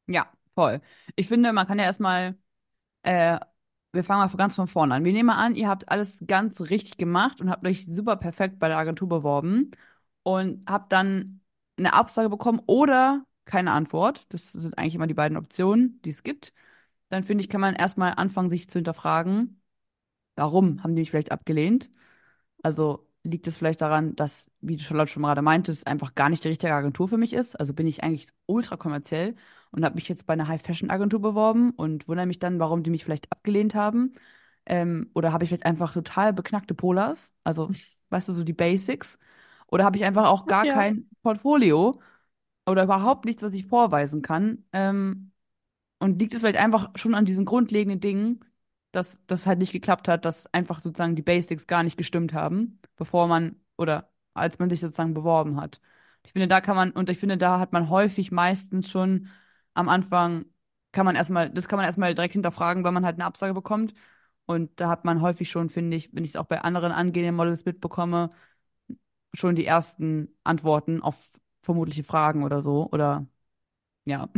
ja, 0.07 0.31
voll. 0.55 0.81
Ich 1.17 1.29
finde, 1.29 1.53
man 1.53 1.67
kann 1.67 1.79
ja 1.79 1.85
erstmal, 1.85 2.37
äh, 3.03 3.41
wir 3.93 4.05
fangen 4.05 4.21
mal 4.21 4.37
ganz 4.37 4.57
von 4.57 4.69
vorne 4.69 4.95
an. 4.97 5.05
Wir 5.05 5.13
nehmen 5.13 5.29
mal 5.29 5.37
an, 5.45 5.55
ihr 5.57 5.69
habt 5.69 5.89
alles 5.91 6.25
ganz 6.27 6.61
richtig 6.63 6.99
gemacht 6.99 7.41
und 7.41 7.51
habt 7.51 7.67
euch 7.67 7.87
super 7.87 8.17
perfekt 8.17 8.59
bei 8.59 8.69
der 8.69 8.79
Agentur 8.79 9.09
beworben 9.09 9.73
und 10.23 10.69
habt 10.71 10.93
dann 10.93 11.43
eine 11.79 11.95
Absage 11.95 12.29
bekommen 12.31 12.63
oder 12.67 13.25
keine 13.45 13.73
Antwort. 13.73 14.27
Das 14.31 14.53
sind 14.53 14.79
eigentlich 14.79 14.95
immer 14.97 15.07
die 15.07 15.15
beiden 15.15 15.39
Optionen, 15.39 16.01
die 16.03 16.11
es 16.11 16.23
gibt. 16.23 16.53
Dann 17.09 17.25
finde 17.25 17.43
ich, 17.45 17.51
kann 17.51 17.61
man 17.61 17.75
erstmal 17.75 18.15
anfangen, 18.17 18.51
sich 18.51 18.69
zu 18.69 18.79
hinterfragen, 18.79 19.61
warum 20.37 20.83
haben 20.83 20.95
die 20.97 21.03
mich 21.03 21.11
vielleicht 21.11 21.33
abgelehnt? 21.33 21.91
Also 22.63 23.09
liegt 23.25 23.47
es 23.47 23.57
vielleicht 23.57 23.81
daran, 23.81 24.17
dass, 24.17 24.51
wie 24.61 24.77
du 24.77 24.83
Charlotte 24.85 25.11
schon 25.13 25.23
gerade 25.25 25.43
meintest, 25.43 25.87
einfach 25.87 26.15
gar 26.15 26.29
nicht 26.31 26.45
die 26.45 26.49
richtige 26.49 26.75
Agentur 26.75 27.09
für 27.09 27.19
mich 27.19 27.33
ist? 27.35 27.57
Also 27.59 27.75
bin 27.75 27.87
ich 27.87 28.03
eigentlich 28.05 28.29
ultra 28.47 28.77
kommerziell 28.77 29.35
und 29.73 29.85
habe 29.85 29.97
mich 29.97 30.09
jetzt 30.09 30.27
bei 30.27 30.35
einer 30.35 30.49
High-Fashion-Agentur 30.49 31.21
beworben 31.21 31.71
und 31.73 32.09
wundere 32.09 32.27
mich 32.27 32.39
dann, 32.39 32.59
warum 32.61 32.83
die 32.83 32.91
mich 32.91 33.05
vielleicht 33.05 33.31
abgelehnt 33.33 33.75
haben. 33.75 34.15
Ähm, 34.67 35.11
oder 35.15 35.33
habe 35.33 35.45
ich 35.45 35.51
vielleicht 35.51 35.67
einfach 35.67 35.93
total 35.93 36.33
beknackte 36.33 36.75
Polars? 36.75 37.35
Also, 37.45 37.71
weißt 38.11 38.29
du, 38.29 38.33
so 38.35 38.45
die 38.45 38.53
Basics? 38.55 39.19
Oder 39.69 39.85
habe 39.85 39.97
ich 39.97 40.05
einfach 40.05 40.29
auch 40.29 40.47
gar 40.47 40.67
Ja. 40.67 40.69
kein 40.69 41.09
Portfolio 41.23 42.01
oder 42.67 42.85
überhaupt 42.85 43.25
nichts, 43.25 43.43
was 43.43 43.53
ich 43.55 43.67
vorweisen 43.67 44.23
kann? 44.23 44.65
Ähm, 44.73 45.33
und 45.99 46.19
liegt 46.21 46.35
es 46.35 46.41
vielleicht 46.41 46.59
einfach 46.61 46.91
schon 46.97 47.15
an 47.15 47.25
diesen 47.25 47.45
grundlegenden 47.45 48.01
Dingen, 48.01 48.45
dass 48.93 49.21
das 49.27 49.47
halt 49.47 49.59
nicht 49.59 49.73
geklappt 49.73 50.09
hat, 50.09 50.25
dass 50.25 50.53
einfach 50.55 50.81
sozusagen 50.81 51.17
die 51.17 51.23
Basics 51.23 51.67
gar 51.67 51.83
nicht 51.83 51.97
gestimmt 51.97 52.33
haben, 52.33 52.81
bevor 52.97 53.29
man 53.29 53.57
oder 53.77 54.11
als 54.35 54.59
man 54.59 54.71
sich 54.71 54.81
sozusagen 54.81 55.15
beworben 55.15 55.61
hat. 55.61 55.81
Ich 56.25 56.33
finde, 56.33 56.49
da 56.49 56.61
kann 56.61 56.77
man, 56.77 56.91
und 56.93 57.11
ich 57.11 57.19
finde, 57.19 57.37
da 57.39 57.59
hat 57.59 57.73
man 57.73 57.89
häufig 57.91 58.31
meistens 58.33 58.91
schon 58.91 59.29
am 59.75 59.89
Anfang, 59.89 60.47
kann 60.93 61.07
man 61.07 61.17
erstmal, 61.17 61.51
das 61.51 61.69
kann 61.69 61.77
man 61.79 61.87
erstmal 61.87 62.15
direkt 62.15 62.33
hinterfragen, 62.35 62.85
wenn 62.85 62.95
man 62.95 63.05
halt 63.05 63.17
eine 63.17 63.25
Absage 63.25 63.55
bekommt. 63.55 63.95
Und 64.47 64.81
da 64.81 64.89
hat 64.89 65.05
man 65.05 65.21
häufig 65.23 65.51
schon, 65.51 65.69
finde 65.69 65.97
ich, 65.97 66.15
wenn 66.15 66.25
ich 66.25 66.31
es 66.31 66.37
auch 66.37 66.47
bei 66.47 66.63
anderen 66.63 66.93
angehenden 66.93 67.37
Models 67.37 67.65
mitbekomme, 67.65 68.31
schon 69.35 69.57
die 69.57 69.67
ersten 69.67 70.29
Antworten 70.45 71.03
auf 71.03 71.17
vermutliche 71.63 72.05
Fragen 72.05 72.45
oder 72.45 72.61
so. 72.63 72.89
Oder 72.91 73.27
ja, 74.07 74.31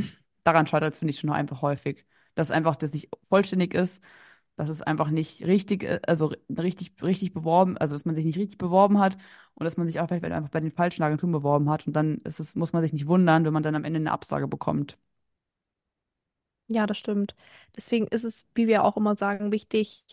daran 0.44 0.66
scheitert 0.66 0.92
es, 0.92 0.98
finde 0.98 1.10
ich, 1.12 1.20
schon 1.20 1.30
einfach 1.30 1.62
häufig. 1.62 2.04
Dass 2.34 2.50
einfach 2.50 2.76
das 2.76 2.92
nicht 2.94 3.08
vollständig 3.28 3.74
ist, 3.74 4.02
dass 4.56 4.68
es 4.68 4.82
einfach 4.82 5.10
nicht 5.10 5.44
richtig, 5.46 5.84
äh, 5.84 6.00
also 6.06 6.32
richtig, 6.58 6.92
richtig 7.02 7.32
beworben, 7.34 7.78
also 7.78 7.94
dass 7.94 8.04
man 8.04 8.14
sich 8.14 8.24
nicht 8.24 8.38
richtig 8.38 8.58
beworben 8.58 8.98
hat 9.00 9.16
und 9.54 9.64
dass 9.64 9.76
man 9.76 9.86
sich 9.88 10.00
auch 10.00 10.08
vielleicht 10.08 10.24
einfach 10.26 10.50
bei 10.50 10.60
den 10.60 10.70
falschen 10.72 11.02
Agenturen 11.02 11.32
beworben 11.32 11.70
hat. 11.70 11.86
Und 11.86 11.94
dann 11.94 12.18
ist 12.24 12.40
es, 12.40 12.56
muss 12.56 12.72
man 12.72 12.82
sich 12.82 12.92
nicht 12.92 13.06
wundern, 13.08 13.44
wenn 13.44 13.52
man 13.52 13.62
dann 13.62 13.74
am 13.76 13.84
Ende 13.84 13.98
eine 14.00 14.12
Absage 14.12 14.48
bekommt. 14.48 14.98
Ja, 16.68 16.86
das 16.86 16.98
stimmt. 16.98 17.34
Deswegen 17.76 18.06
ist 18.08 18.24
es, 18.24 18.46
wie 18.54 18.68
wir 18.68 18.84
auch 18.84 18.96
immer 18.96 19.16
sagen, 19.16 19.50
wichtig, 19.52 20.04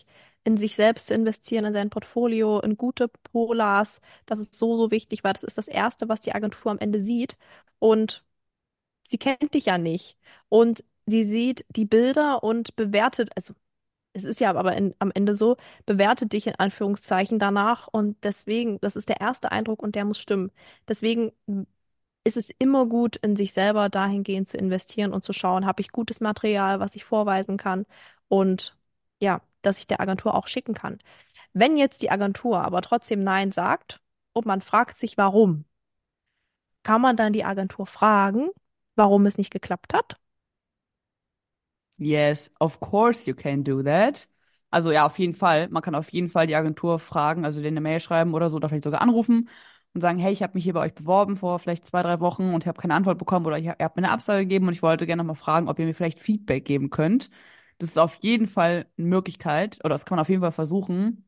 in 0.44 0.56
sich 0.56 0.74
selbst 0.74 1.06
zu 1.06 1.14
investieren, 1.14 1.64
in 1.64 1.72
sein 1.72 1.90
Portfolio, 1.90 2.60
in 2.60 2.76
gute 2.76 3.08
Polars. 3.08 4.00
Das 4.26 4.38
ist 4.40 4.54
so, 4.58 4.76
so 4.76 4.90
wichtig, 4.90 5.22
weil 5.22 5.34
das 5.34 5.44
ist 5.44 5.58
das 5.58 5.68
Erste, 5.68 6.08
was 6.08 6.20
die 6.20 6.34
Agentur 6.34 6.72
am 6.72 6.78
Ende 6.78 7.02
sieht. 7.04 7.36
Und 7.78 8.24
sie 9.08 9.18
kennt 9.18 9.54
dich 9.54 9.66
ja 9.66 9.78
nicht. 9.78 10.18
Und 10.50 10.84
sie 11.06 11.24
sieht 11.26 11.66
die 11.70 11.86
Bilder 11.86 12.44
und 12.44 12.76
bewertet, 12.76 13.30
also 13.36 13.54
es 14.14 14.24
ist 14.24 14.40
ja 14.40 14.50
aber 14.54 14.76
in, 14.76 14.94
am 15.00 15.12
Ende 15.14 15.34
so, 15.34 15.56
bewertet 15.86 16.32
dich 16.34 16.46
in 16.48 16.56
Anführungszeichen 16.56 17.38
danach. 17.40 17.88
Und 17.88 18.16
deswegen, 18.24 18.80
das 18.80 18.96
ist 18.96 19.08
der 19.10 19.20
erste 19.20 19.52
Eindruck 19.52 19.82
und 19.82 19.94
der 19.96 20.04
muss 20.06 20.18
stimmen. 20.18 20.52
Deswegen 20.88 21.32
ist 22.24 22.36
es 22.36 22.50
immer 22.58 22.86
gut, 22.86 23.16
in 23.16 23.36
sich 23.36 23.52
selber 23.52 23.88
dahingehend 23.88 24.48
zu 24.48 24.56
investieren 24.56 25.12
und 25.12 25.24
zu 25.24 25.32
schauen, 25.32 25.66
habe 25.66 25.80
ich 25.80 25.92
gutes 25.92 26.20
Material, 26.20 26.80
was 26.80 26.94
ich 26.96 27.04
vorweisen 27.04 27.56
kann 27.56 27.86
und 28.28 28.76
ja, 29.20 29.40
dass 29.62 29.78
ich 29.78 29.86
der 29.86 30.00
Agentur 30.00 30.34
auch 30.34 30.46
schicken 30.48 30.74
kann. 30.74 30.98
Wenn 31.54 31.76
jetzt 31.76 32.02
die 32.02 32.10
Agentur 32.10 32.62
aber 32.62 32.82
trotzdem 32.82 33.24
Nein 33.24 33.52
sagt 33.52 34.00
und 34.34 34.46
man 34.46 34.60
fragt 34.62 34.98
sich, 34.98 35.16
warum, 35.18 35.64
kann 36.82 37.00
man 37.00 37.16
dann 37.16 37.32
die 37.32 37.44
Agentur 37.44 37.86
fragen, 37.86 38.48
warum 38.98 39.26
es 39.26 39.38
nicht 39.38 39.50
geklappt 39.52 39.94
hat? 39.94 40.18
Yes, 41.96 42.50
of 42.60 42.78
course 42.80 43.26
you 43.28 43.34
can 43.34 43.64
do 43.64 43.82
that. 43.82 44.28
Also 44.70 44.92
ja, 44.92 45.06
auf 45.06 45.18
jeden 45.18 45.34
Fall. 45.34 45.68
Man 45.68 45.82
kann 45.82 45.94
auf 45.94 46.10
jeden 46.10 46.28
Fall 46.28 46.46
die 46.46 46.54
Agentur 46.54 46.98
fragen, 46.98 47.44
also 47.44 47.60
denen 47.60 47.76
eine 47.78 47.80
Mail 47.80 48.00
schreiben 48.00 48.34
oder 48.34 48.50
so, 48.50 48.56
oder 48.56 48.68
vielleicht 48.68 48.84
sogar 48.84 49.00
anrufen 49.02 49.48
und 49.94 50.00
sagen, 50.00 50.18
hey, 50.18 50.32
ich 50.32 50.42
habe 50.42 50.54
mich 50.54 50.64
hier 50.64 50.74
bei 50.74 50.80
euch 50.86 50.94
beworben 50.94 51.36
vor 51.36 51.58
vielleicht 51.58 51.86
zwei, 51.86 52.02
drei 52.02 52.20
Wochen 52.20 52.52
und 52.54 52.62
ich 52.64 52.68
habe 52.68 52.80
keine 52.80 52.94
Antwort 52.94 53.18
bekommen 53.18 53.46
oder 53.46 53.58
ihr 53.58 53.70
habt 53.80 53.96
mir 53.96 54.04
eine 54.04 54.12
Absage 54.12 54.42
gegeben 54.42 54.68
und 54.68 54.74
ich 54.74 54.82
wollte 54.82 55.06
gerne 55.06 55.22
noch 55.24 55.26
mal 55.28 55.34
fragen, 55.34 55.68
ob 55.68 55.78
ihr 55.78 55.86
mir 55.86 55.94
vielleicht 55.94 56.20
Feedback 56.20 56.64
geben 56.64 56.90
könnt. 56.90 57.30
Das 57.78 57.88
ist 57.90 57.98
auf 57.98 58.16
jeden 58.22 58.46
Fall 58.46 58.86
eine 58.98 59.06
Möglichkeit 59.08 59.78
oder 59.84 59.94
das 59.94 60.04
kann 60.04 60.16
man 60.16 60.22
auf 60.22 60.28
jeden 60.28 60.42
Fall 60.42 60.52
versuchen. 60.52 61.24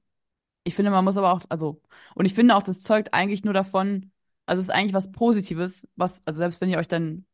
Ich 0.64 0.74
finde, 0.74 0.90
man 0.90 1.04
muss 1.04 1.16
aber 1.16 1.32
auch, 1.32 1.40
also, 1.48 1.80
und 2.14 2.26
ich 2.26 2.34
finde 2.34 2.54
auch, 2.56 2.62
das 2.62 2.82
zeugt 2.82 3.14
eigentlich 3.14 3.44
nur 3.44 3.54
davon, 3.54 4.12
also 4.46 4.60
es 4.60 4.68
ist 4.68 4.74
eigentlich 4.74 4.94
was 4.94 5.10
Positives, 5.12 5.88
was, 5.96 6.22
also 6.26 6.38
selbst 6.38 6.60
wenn 6.60 6.68
ihr 6.70 6.78
euch 6.78 6.88
dann 6.88 7.26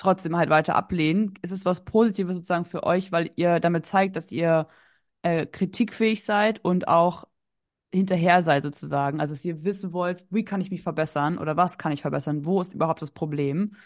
trotzdem 0.00 0.36
halt 0.36 0.50
weiter 0.50 0.76
ablehnen, 0.76 1.34
ist 1.42 1.52
es 1.52 1.64
was 1.64 1.84
Positives 1.84 2.34
sozusagen 2.36 2.64
für 2.64 2.84
euch, 2.84 3.12
weil 3.12 3.30
ihr 3.36 3.60
damit 3.60 3.86
zeigt, 3.86 4.16
dass 4.16 4.32
ihr 4.32 4.66
äh, 5.22 5.46
kritikfähig 5.46 6.24
seid 6.24 6.64
und 6.64 6.88
auch 6.88 7.26
hinterher 7.92 8.42
seid 8.42 8.62
sozusagen. 8.64 9.20
Also 9.20 9.34
dass 9.34 9.44
ihr 9.44 9.64
wissen 9.64 9.92
wollt, 9.92 10.26
wie 10.30 10.44
kann 10.44 10.60
ich 10.60 10.70
mich 10.70 10.82
verbessern 10.82 11.38
oder 11.38 11.56
was 11.56 11.78
kann 11.78 11.92
ich 11.92 12.02
verbessern, 12.02 12.44
wo 12.46 12.60
ist 12.60 12.74
überhaupt 12.74 13.02
das 13.02 13.10
Problem. 13.12 13.76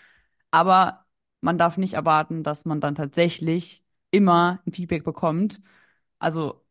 Aber 0.51 1.07
man 1.41 1.59
darf 1.59 1.79
nicht 1.79 1.95
erwarten, 1.95 2.43
dass 2.45 2.65
man 2.65 2.81
dann 2.81 2.95
tatsächlich 2.95 3.85
immer 4.11 4.61
ein 4.67 4.73
Feedback 4.73 5.05
bekommt. 5.05 5.61
Also 6.19 6.65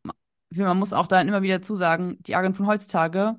man 0.52 0.78
muss 0.78 0.94
auch 0.94 1.08
dann 1.08 1.28
immer 1.28 1.42
wieder 1.42 1.62
zusagen, 1.62 2.22
die 2.24 2.36
Agenturen 2.36 2.68
heutzutage 2.68 3.38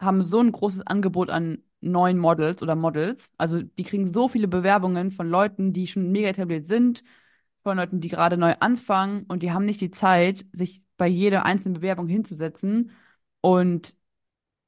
haben 0.00 0.22
so 0.22 0.40
ein 0.40 0.52
großes 0.52 0.86
Angebot 0.86 1.30
an 1.30 1.62
neuen 1.80 2.18
Models 2.18 2.62
oder 2.62 2.74
Models. 2.74 3.32
Also 3.38 3.62
die 3.62 3.84
kriegen 3.84 4.06
so 4.06 4.28
viele 4.28 4.48
Bewerbungen 4.48 5.10
von 5.10 5.28
Leuten, 5.28 5.72
die 5.72 5.86
schon 5.86 6.10
mega 6.12 6.28
etabliert 6.28 6.66
sind, 6.66 7.04
von 7.62 7.76
Leuten, 7.76 8.00
die 8.00 8.08
gerade 8.08 8.36
neu 8.36 8.54
anfangen 8.60 9.24
und 9.28 9.42
die 9.42 9.52
haben 9.52 9.64
nicht 9.66 9.80
die 9.80 9.90
Zeit, 9.90 10.46
sich 10.52 10.82
bei 10.96 11.06
jeder 11.06 11.44
einzelnen 11.44 11.74
Bewerbung 11.74 12.08
hinzusetzen 12.08 12.92
und 13.40 13.94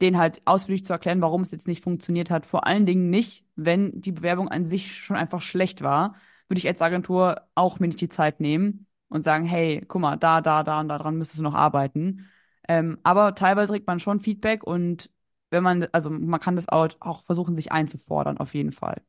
denen 0.00 0.18
halt 0.18 0.42
ausführlich 0.46 0.84
zu 0.84 0.92
erklären, 0.92 1.20
warum 1.20 1.42
es 1.42 1.50
jetzt 1.50 1.68
nicht 1.68 1.82
funktioniert 1.82 2.30
hat. 2.30 2.46
Vor 2.46 2.66
allen 2.66 2.86
Dingen 2.86 3.10
nicht, 3.10 3.44
wenn 3.56 4.00
die 4.00 4.12
Bewerbung 4.12 4.48
an 4.48 4.64
sich 4.66 4.94
schon 4.96 5.16
einfach 5.16 5.40
schlecht 5.42 5.82
war, 5.82 6.14
würde 6.48 6.58
ich 6.58 6.66
als 6.68 6.80
Agentur 6.82 7.42
auch 7.54 7.78
mir 7.80 7.88
nicht 7.88 8.00
die 8.00 8.08
Zeit 8.08 8.40
nehmen 8.40 8.86
und 9.08 9.24
sagen, 9.24 9.44
hey, 9.44 9.84
guck 9.86 10.00
mal, 10.00 10.16
da, 10.16 10.40
da, 10.40 10.62
da 10.64 10.80
und 10.80 10.88
da 10.88 10.98
dran 10.98 11.16
müsstest 11.16 11.40
du 11.40 11.42
noch 11.42 11.54
arbeiten. 11.54 12.28
Ähm, 12.68 12.98
aber 13.02 13.34
teilweise 13.34 13.72
kriegt 13.72 13.86
man 13.86 14.00
schon 14.00 14.20
Feedback 14.20 14.64
und 14.64 15.10
wenn 15.50 15.62
man, 15.62 15.86
also 15.92 16.10
man 16.10 16.40
kann 16.40 16.56
das 16.56 16.68
auch, 16.68 16.88
auch 17.00 17.24
versuchen, 17.24 17.54
sich 17.56 17.72
einzufordern, 17.72 18.38
auf 18.38 18.54
jeden 18.54 18.72
Fall. 18.72 19.02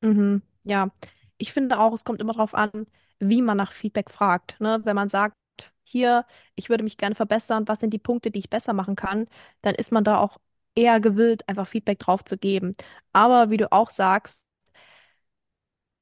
Mhm. 0.00 0.42
Ja, 0.64 0.90
ich 1.38 1.52
finde 1.52 1.78
auch, 1.78 1.92
es 1.92 2.04
kommt 2.04 2.20
immer 2.20 2.32
darauf 2.32 2.54
an, 2.54 2.86
wie 3.18 3.42
man 3.42 3.56
nach 3.56 3.72
Feedback 3.72 4.10
fragt. 4.10 4.58
Ne? 4.60 4.80
Wenn 4.84 4.96
man 4.96 5.08
sagt, 5.08 5.36
hier, 5.82 6.24
ich 6.54 6.68
würde 6.70 6.84
mich 6.84 6.96
gerne 6.96 7.14
verbessern, 7.14 7.66
was 7.68 7.80
sind 7.80 7.90
die 7.92 7.98
Punkte, 7.98 8.30
die 8.30 8.38
ich 8.38 8.50
besser 8.50 8.72
machen 8.72 8.96
kann, 8.96 9.26
dann 9.62 9.74
ist 9.74 9.92
man 9.92 10.04
da 10.04 10.18
auch 10.18 10.38
eher 10.74 11.00
gewillt, 11.00 11.48
einfach 11.48 11.66
Feedback 11.68 11.98
drauf 11.98 12.24
zu 12.24 12.38
geben. 12.38 12.76
Aber 13.12 13.50
wie 13.50 13.56
du 13.56 13.70
auch 13.72 13.90
sagst, 13.90 14.44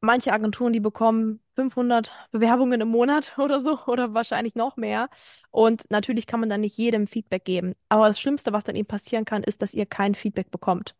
manche 0.00 0.32
Agenturen, 0.32 0.72
die 0.72 0.80
bekommen 0.80 1.40
500 1.56 2.12
Bewerbungen 2.30 2.80
im 2.80 2.88
Monat 2.88 3.34
oder 3.38 3.62
so 3.62 3.80
oder 3.86 4.14
wahrscheinlich 4.14 4.54
noch 4.54 4.76
mehr. 4.76 5.08
Und 5.50 5.90
natürlich 5.90 6.26
kann 6.26 6.40
man 6.40 6.48
dann 6.48 6.60
nicht 6.60 6.76
jedem 6.76 7.06
Feedback 7.06 7.44
geben. 7.44 7.74
Aber 7.88 8.08
das 8.08 8.20
Schlimmste, 8.20 8.52
was 8.52 8.64
dann 8.64 8.76
eben 8.76 8.86
passieren 8.88 9.24
kann, 9.24 9.42
ist, 9.42 9.62
dass 9.62 9.74
ihr 9.74 9.86
kein 9.86 10.14
Feedback 10.14 10.50
bekommt. 10.50 10.94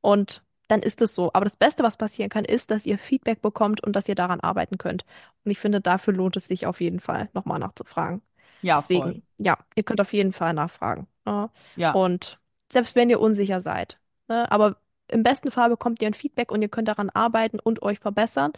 Und 0.00 0.42
dann 0.68 0.80
ist 0.82 1.02
es 1.02 1.14
so. 1.14 1.30
Aber 1.34 1.44
das 1.44 1.56
Beste, 1.56 1.82
was 1.82 1.96
passieren 1.96 2.30
kann, 2.30 2.44
ist, 2.44 2.70
dass 2.70 2.86
ihr 2.86 2.98
Feedback 2.98 3.42
bekommt 3.42 3.82
und 3.82 3.94
dass 3.94 4.08
ihr 4.08 4.14
daran 4.14 4.40
arbeiten 4.40 4.78
könnt. 4.78 5.04
Und 5.44 5.50
ich 5.50 5.58
finde, 5.58 5.80
dafür 5.80 6.14
lohnt 6.14 6.36
es 6.36 6.48
sich 6.48 6.66
auf 6.66 6.80
jeden 6.80 7.00
Fall, 7.00 7.28
nochmal 7.34 7.58
nachzufragen. 7.58 8.22
Ja, 8.62 8.82
voll. 8.82 9.14
Deswegen, 9.14 9.22
ja, 9.38 9.58
ihr 9.74 9.82
könnt 9.82 10.00
auf 10.00 10.12
jeden 10.12 10.32
Fall 10.32 10.54
nachfragen. 10.54 11.06
Ne? 11.26 11.50
Ja, 11.76 11.92
Und 11.92 12.40
selbst 12.72 12.94
wenn 12.94 13.10
ihr 13.10 13.20
unsicher 13.20 13.60
seid, 13.60 14.00
ne? 14.28 14.50
Aber 14.50 14.80
im 15.12 15.22
besten 15.22 15.50
Fall 15.50 15.68
bekommt 15.70 16.02
ihr 16.02 16.08
ein 16.08 16.14
Feedback 16.14 16.50
und 16.52 16.62
ihr 16.62 16.68
könnt 16.68 16.88
daran 16.88 17.10
arbeiten 17.10 17.58
und 17.60 17.82
euch 17.82 17.98
verbessern. 18.00 18.52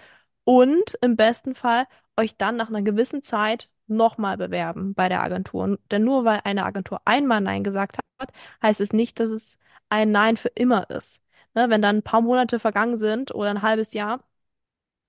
Und 0.45 0.97
im 1.01 1.17
besten 1.17 1.55
Fall 1.55 1.87
euch 2.17 2.37
dann 2.37 2.57
nach 2.57 2.69
einer 2.69 2.83
gewissen 2.83 3.23
Zeit 3.23 3.71
nochmal 3.87 4.37
bewerben 4.37 4.95
bei 4.95 5.09
der 5.09 5.23
Agentur. 5.23 5.79
Denn 5.91 6.05
nur 6.05 6.25
weil 6.25 6.41
eine 6.45 6.65
Agentur 6.65 7.01
einmal 7.05 7.41
Nein 7.41 7.65
gesagt 7.65 7.99
hat, 8.21 8.31
heißt 8.63 8.81
es 8.81 8.93
nicht, 8.93 9.21
dass 9.21 9.31
es 9.31 9.59
ein 9.91 10.11
Nein 10.13 10.37
für 10.37 10.49
immer 10.49 10.89
ist. 10.91 11.23
Ne? 11.55 11.71
Wenn 11.71 11.83
dann 11.83 11.97
ein 11.99 12.03
paar 12.03 12.21
Monate 12.21 12.59
vergangen 12.59 12.99
sind 12.99 13.35
oder 13.35 13.51
ein 13.51 13.63
halbes 13.63 13.93
Jahr, 13.95 14.21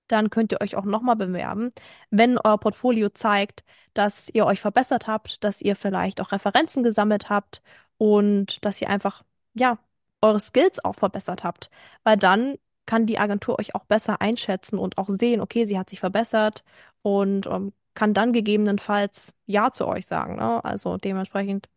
dann 0.08 0.30
könnt 0.30 0.52
ihr 0.52 0.60
euch 0.60 0.76
auch 0.76 0.84
nochmal 0.84 1.16
bewerben, 1.16 1.72
wenn 2.10 2.38
euer 2.38 2.58
Portfolio 2.58 3.08
zeigt, 3.10 3.64
dass 3.94 4.28
ihr 4.28 4.46
euch 4.46 4.60
verbessert 4.60 5.06
habt, 5.08 5.42
dass 5.44 5.60
ihr 5.60 5.76
vielleicht 5.76 6.20
auch 6.20 6.32
Referenzen 6.32 6.82
gesammelt 6.82 7.28
habt 7.30 7.62
und 7.98 8.64
dass 8.64 8.80
ihr 8.80 8.88
einfach, 8.90 9.24
ja, 9.54 9.78
eure 10.22 10.40
Skills 10.40 10.84
auch 10.84 10.94
verbessert 10.94 11.44
habt. 11.44 11.70
Weil 12.04 12.16
dann 12.16 12.56
kann 12.86 13.06
die 13.06 13.18
Agentur 13.18 13.58
euch 13.58 13.74
auch 13.74 13.84
besser 13.84 14.20
einschätzen 14.20 14.78
und 14.78 14.98
auch 14.98 15.08
sehen, 15.10 15.40
okay, 15.40 15.66
sie 15.66 15.78
hat 15.78 15.90
sich 15.90 16.00
verbessert 16.00 16.64
und 17.02 17.46
ähm, 17.46 17.72
kann 17.94 18.14
dann 18.14 18.32
gegebenenfalls 18.32 19.32
Ja 19.46 19.70
zu 19.72 19.86
euch 19.88 20.06
sagen. 20.06 20.36
Ne? 20.36 20.64
Also 20.64 20.96
dementsprechend 20.98 21.68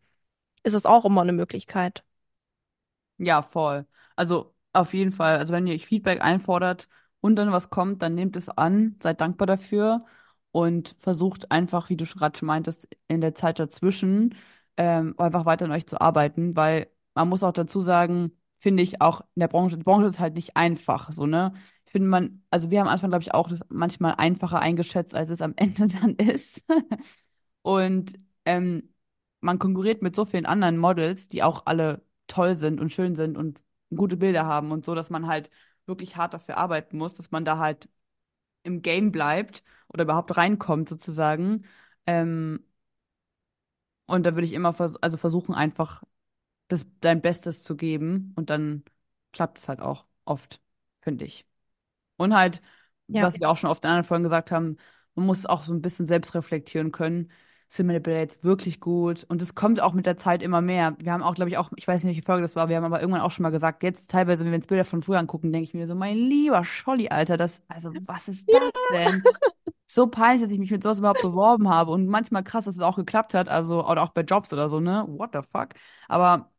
ist 0.64 0.74
es 0.74 0.86
auch 0.86 1.04
immer 1.06 1.22
eine 1.22 1.32
Möglichkeit. 1.32 2.04
ja, 3.18 3.42
voll. 3.42 3.86
Also 4.16 4.54
auf 4.72 4.94
jeden 4.94 5.12
Fall. 5.12 5.38
Also 5.38 5.52
wenn 5.52 5.66
ihr 5.66 5.74
euch 5.74 5.86
Feedback 5.86 6.20
einfordert 6.22 6.88
und 7.20 7.36
dann 7.36 7.52
was 7.52 7.70
kommt, 7.70 8.02
dann 8.02 8.14
nehmt 8.14 8.36
es 8.36 8.48
an, 8.48 8.96
seid 9.02 9.20
dankbar 9.20 9.46
dafür 9.46 10.04
und 10.52 10.96
versucht 11.00 11.50
einfach, 11.50 11.88
wie 11.90 11.96
du 11.96 12.04
gerade 12.06 12.38
schon 12.38 12.46
meintest, 12.46 12.88
in 13.08 13.20
der 13.20 13.34
Zeit 13.34 13.58
dazwischen 13.58 14.34
ähm, 14.76 15.14
einfach 15.18 15.44
weiter 15.46 15.66
an 15.66 15.72
euch 15.72 15.86
zu 15.86 16.00
arbeiten, 16.00 16.56
weil 16.56 16.90
man 17.14 17.28
muss 17.28 17.42
auch 17.42 17.52
dazu 17.52 17.80
sagen, 17.80 18.32
finde 18.58 18.82
ich 18.82 19.00
auch 19.00 19.22
in 19.34 19.40
der 19.40 19.48
Branche, 19.48 19.76
die 19.78 19.84
Branche 19.84 20.06
ist 20.06 20.20
halt 20.20 20.34
nicht 20.34 20.56
einfach, 20.56 21.12
so, 21.12 21.26
ne? 21.26 21.52
Ich 21.86 21.92
finde 21.92 22.08
man, 22.08 22.44
also 22.50 22.70
wir 22.70 22.78
haben 22.80 22.86
am 22.86 22.92
Anfang, 22.94 23.10
glaube 23.10 23.22
ich, 23.22 23.34
auch 23.34 23.48
das 23.48 23.64
manchmal 23.68 24.14
einfacher 24.16 24.60
eingeschätzt, 24.60 25.14
als 25.14 25.30
es 25.30 25.42
am 25.42 25.54
Ende 25.56 25.88
dann 25.88 26.14
ist. 26.16 26.64
Und 27.62 28.18
ähm, 28.44 28.94
man 29.40 29.58
konkurriert 29.58 30.02
mit 30.02 30.14
so 30.16 30.24
vielen 30.24 30.46
anderen 30.46 30.76
Models, 30.78 31.28
die 31.28 31.42
auch 31.42 31.66
alle 31.66 32.04
toll 32.26 32.54
sind 32.54 32.80
und 32.80 32.92
schön 32.92 33.14
sind 33.14 33.36
und 33.36 33.60
gute 33.94 34.16
Bilder 34.16 34.46
haben 34.46 34.70
und 34.72 34.84
so, 34.84 34.94
dass 34.94 35.10
man 35.10 35.26
halt 35.26 35.50
wirklich 35.86 36.16
hart 36.16 36.34
dafür 36.34 36.56
arbeiten 36.58 36.96
muss, 36.98 37.14
dass 37.14 37.30
man 37.30 37.44
da 37.44 37.58
halt 37.58 37.88
im 38.64 38.82
Game 38.82 39.12
bleibt 39.12 39.64
oder 39.88 40.04
überhaupt 40.04 40.36
reinkommt 40.36 40.88
sozusagen. 40.88 41.64
Ähm, 42.06 42.64
und 44.06 44.24
da 44.26 44.34
würde 44.34 44.46
ich 44.46 44.52
immer 44.52 44.72
vers 44.72 44.96
also 44.96 45.16
versuchen, 45.16 45.54
einfach 45.54 46.02
das, 46.72 46.86
dein 47.00 47.20
Bestes 47.22 47.62
zu 47.62 47.76
geben 47.76 48.32
und 48.36 48.50
dann 48.50 48.84
klappt 49.32 49.58
es 49.58 49.68
halt 49.68 49.80
auch 49.80 50.06
oft, 50.24 50.60
finde 51.00 51.24
ich. 51.24 51.46
Und 52.16 52.34
halt, 52.34 52.62
Ja. 53.08 53.22
was 53.22 53.40
wir 53.40 53.50
auch 53.50 53.56
schon 53.56 53.70
oft 53.70 53.84
in 53.84 53.90
anderen 53.90 54.04
Folgen 54.04 54.24
gesagt 54.24 54.50
haben, 54.52 54.76
man 55.14 55.26
muss 55.26 55.46
auch 55.46 55.64
so 55.64 55.74
ein 55.74 55.82
bisschen 55.82 56.06
selbst 56.06 56.34
reflektieren 56.34 56.92
können. 56.92 57.30
Sind 57.68 57.86
meine 57.86 58.00
Bilder 58.00 58.20
jetzt 58.20 58.44
wirklich 58.44 58.80
gut? 58.80 59.24
Und 59.28 59.42
es 59.42 59.54
kommt 59.54 59.80
auch 59.80 59.92
mit 59.92 60.06
der 60.06 60.16
Zeit 60.16 60.42
immer 60.42 60.60
mehr. 60.60 60.96
Wir 60.98 61.12
haben 61.12 61.22
auch, 61.22 61.34
glaube 61.34 61.50
ich, 61.50 61.56
auch, 61.58 61.70
ich 61.76 61.86
weiß 61.86 62.02
nicht, 62.02 62.10
welche 62.16 62.22
Folge 62.26 62.42
das 62.42 62.56
war, 62.56 62.68
wir 62.68 62.76
haben 62.76 62.84
aber 62.84 63.00
irgendwann 63.00 63.20
auch 63.22 63.30
schon 63.30 63.44
mal 63.44 63.50
gesagt, 63.50 63.82
jetzt 63.82 64.10
teilweise, 64.10 64.44
wenn 64.44 64.52
wir 64.52 64.56
uns 64.56 64.66
Bilder 64.66 64.84
von 64.84 65.02
früher 65.02 65.18
angucken, 65.18 65.52
denke 65.52 65.64
ich 65.64 65.74
mir 65.74 65.86
so, 65.86 65.94
mein 65.94 66.16
lieber 66.16 66.64
Scholli, 66.64 67.08
Alter, 67.08 67.36
das, 67.36 67.62
also, 67.68 67.92
was 68.06 68.28
ist 68.28 68.52
das 68.52 68.62
denn? 68.88 69.22
So 69.88 70.06
peinlich, 70.06 70.42
dass 70.42 70.52
ich 70.52 70.58
mich 70.58 70.70
mit 70.70 70.82
sowas 70.82 70.98
überhaupt 71.00 71.20
beworben 71.22 71.68
habe. 71.68 71.90
Und 71.92 72.06
manchmal 72.06 72.44
krass, 72.44 72.64
dass 72.64 72.76
es 72.76 72.82
auch 72.82 72.96
geklappt 72.96 73.34
hat, 73.34 73.48
also, 73.48 73.86
oder 73.86 74.02
auch 74.02 74.10
bei 74.10 74.22
Jobs 74.22 74.52
oder 74.52 74.68
so, 74.68 74.80
ne? 74.80 75.04
What 75.08 75.30
the 75.32 75.40
fuck? 75.52 75.70
Aber, 76.08 76.50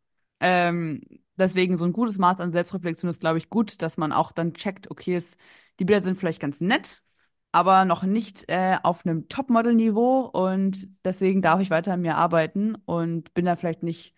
ähm, 0.42 1.02
deswegen 1.38 1.78
so 1.78 1.86
ein 1.86 1.94
gutes 1.94 2.18
Maß 2.20 2.40
an 2.40 2.52
Selbstreflexion 2.52 3.10
ist, 3.10 3.22
glaube 3.22 3.38
ich, 3.40 3.50
gut, 3.50 3.82
dass 3.82 3.98
man 3.98 4.12
auch 4.14 4.32
dann 4.32 4.54
checkt, 4.54 4.92
okay, 4.92 5.16
es, 5.16 5.38
die 5.80 5.86
Bilder 5.86 6.04
sind 6.06 6.18
vielleicht 6.18 6.42
ganz 6.42 6.62
nett, 6.62 7.04
aber 7.52 7.86
noch 7.86 8.04
nicht 8.04 8.50
äh, 8.50 8.78
auf 8.84 9.06
einem 9.06 9.28
Topmodel-Niveau 9.30 10.22
und 10.26 10.88
deswegen 11.06 11.42
darf 11.42 11.60
ich 11.62 11.70
weiter 11.70 11.94
an 11.94 12.02
mir 12.02 12.16
arbeiten 12.18 12.76
und 12.86 13.34
bin 13.34 13.46
da 13.46 13.56
vielleicht 13.56 13.84
nicht 13.84 14.16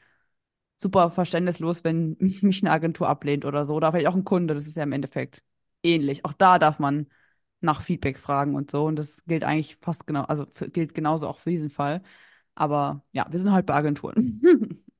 super 0.77 1.11
verständnislos, 1.11 1.83
wenn 1.83 2.17
mich 2.41 2.63
eine 2.63 2.71
Agentur 2.71 3.07
ablehnt 3.09 3.45
oder 3.45 3.65
so. 3.65 3.75
Oder 3.75 3.91
vielleicht 3.91 4.07
auch 4.07 4.15
ein 4.15 4.23
Kunde, 4.25 4.53
das 4.53 4.67
ist 4.67 4.75
ja 4.75 4.83
im 4.83 4.91
Endeffekt 4.93 5.43
ähnlich. 5.83 6.25
Auch 6.25 6.33
da 6.33 6.59
darf 6.59 6.79
man 6.79 7.07
nach 7.61 7.81
Feedback 7.81 8.17
fragen 8.19 8.55
und 8.55 8.71
so 8.71 8.85
und 8.85 8.97
das 8.97 9.23
gilt 9.25 9.43
eigentlich 9.45 9.77
fast 9.81 10.05
genau, 10.07 10.23
also 10.23 10.45
gilt 10.73 10.93
genauso 10.93 11.27
auch 11.27 11.39
für 11.39 11.49
diesen 11.51 11.69
Fall. 11.69 12.01
Aber 12.55 13.03
ja, 13.13 13.25
wir 13.31 13.39
sind 13.39 13.51
halt 13.53 13.65
bei 13.65 13.73
Agenturen. 13.75 14.41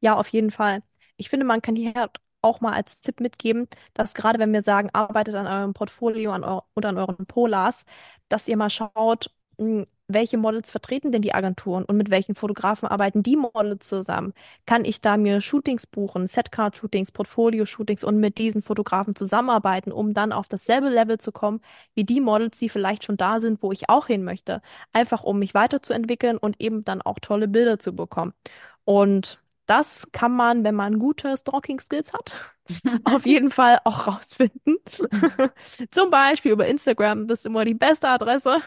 Ja, 0.00 0.16
auf 0.16 0.28
jeden 0.28 0.50
Fall. 0.50 0.82
Ich 1.16 1.30
finde, 1.30 1.46
man 1.46 1.62
kann 1.62 1.76
hier 1.76 2.10
auch 2.42 2.60
mal 2.60 2.72
als 2.74 3.00
Tipp 3.00 3.20
mitgeben, 3.20 3.68
dass 3.94 4.14
gerade 4.14 4.38
wenn 4.40 4.52
wir 4.52 4.62
sagen, 4.62 4.90
arbeitet 4.92 5.34
an 5.34 5.46
eurem 5.46 5.74
Portfolio 5.74 6.32
an 6.32 6.42
eu 6.44 6.60
oder 6.74 6.88
an 6.90 6.98
euren 6.98 7.26
Polars, 7.26 7.84
dass 8.28 8.48
ihr 8.48 8.56
mal 8.56 8.70
schaut, 8.70 9.30
mh, 9.58 9.86
welche 10.08 10.36
Models 10.36 10.70
vertreten 10.70 11.12
denn 11.12 11.22
die 11.22 11.32
Agenturen 11.34 11.84
und 11.84 11.96
mit 11.96 12.10
welchen 12.10 12.34
Fotografen 12.34 12.88
arbeiten 12.88 13.22
die 13.22 13.36
Models 13.36 13.88
zusammen? 13.88 14.34
Kann 14.66 14.84
ich 14.84 15.00
da 15.00 15.16
mir 15.16 15.40
Shootings 15.40 15.86
buchen, 15.86 16.26
Setcard-Shootings, 16.26 17.12
Portfolio-Shootings 17.12 18.04
und 18.04 18.18
mit 18.18 18.36
diesen 18.38 18.62
Fotografen 18.62 19.14
zusammenarbeiten, 19.14 19.92
um 19.92 20.12
dann 20.12 20.32
auf 20.32 20.48
dasselbe 20.48 20.88
Level 20.90 21.18
zu 21.18 21.32
kommen 21.32 21.60
wie 21.94 22.04
die 22.04 22.20
Models, 22.20 22.58
die 22.58 22.68
vielleicht 22.68 23.04
schon 23.04 23.16
da 23.16 23.40
sind, 23.40 23.62
wo 23.62 23.72
ich 23.72 23.88
auch 23.88 24.08
hin 24.08 24.24
möchte? 24.24 24.60
Einfach 24.92 25.22
um 25.22 25.38
mich 25.38 25.54
weiterzuentwickeln 25.54 26.36
und 26.36 26.60
eben 26.60 26.84
dann 26.84 27.00
auch 27.02 27.18
tolle 27.20 27.48
Bilder 27.48 27.78
zu 27.78 27.94
bekommen. 27.96 28.34
Und 28.84 29.38
das 29.66 30.08
kann 30.12 30.32
man, 30.32 30.64
wenn 30.64 30.74
man 30.74 30.98
gute 30.98 31.36
Stalking-Skills 31.36 32.12
hat, 32.12 32.34
auf 33.04 33.26
jeden 33.26 33.50
Fall 33.50 33.78
auch 33.84 34.06
rausfinden. 34.06 34.76
Zum 35.90 36.10
Beispiel 36.10 36.52
über 36.52 36.66
Instagram, 36.66 37.26
das 37.28 37.40
ist 37.40 37.46
immer 37.46 37.64
die 37.64 37.74
beste 37.74 38.08
Adresse. 38.08 38.60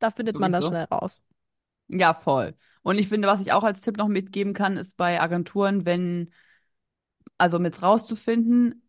Da 0.00 0.10
findet 0.10 0.38
man 0.38 0.52
das 0.52 0.64
Sowieso. 0.64 0.68
schnell 0.68 0.84
raus. 0.84 1.22
Ja, 1.88 2.14
voll. 2.14 2.54
Und 2.82 2.98
ich 2.98 3.08
finde, 3.08 3.28
was 3.28 3.40
ich 3.40 3.52
auch 3.52 3.62
als 3.64 3.80
Tipp 3.80 3.96
noch 3.96 4.08
mitgeben 4.08 4.54
kann, 4.54 4.76
ist 4.76 4.96
bei 4.96 5.20
Agenturen, 5.20 5.86
wenn 5.86 6.30
also 7.38 7.58
mit 7.58 7.82
rauszufinden, 7.82 8.82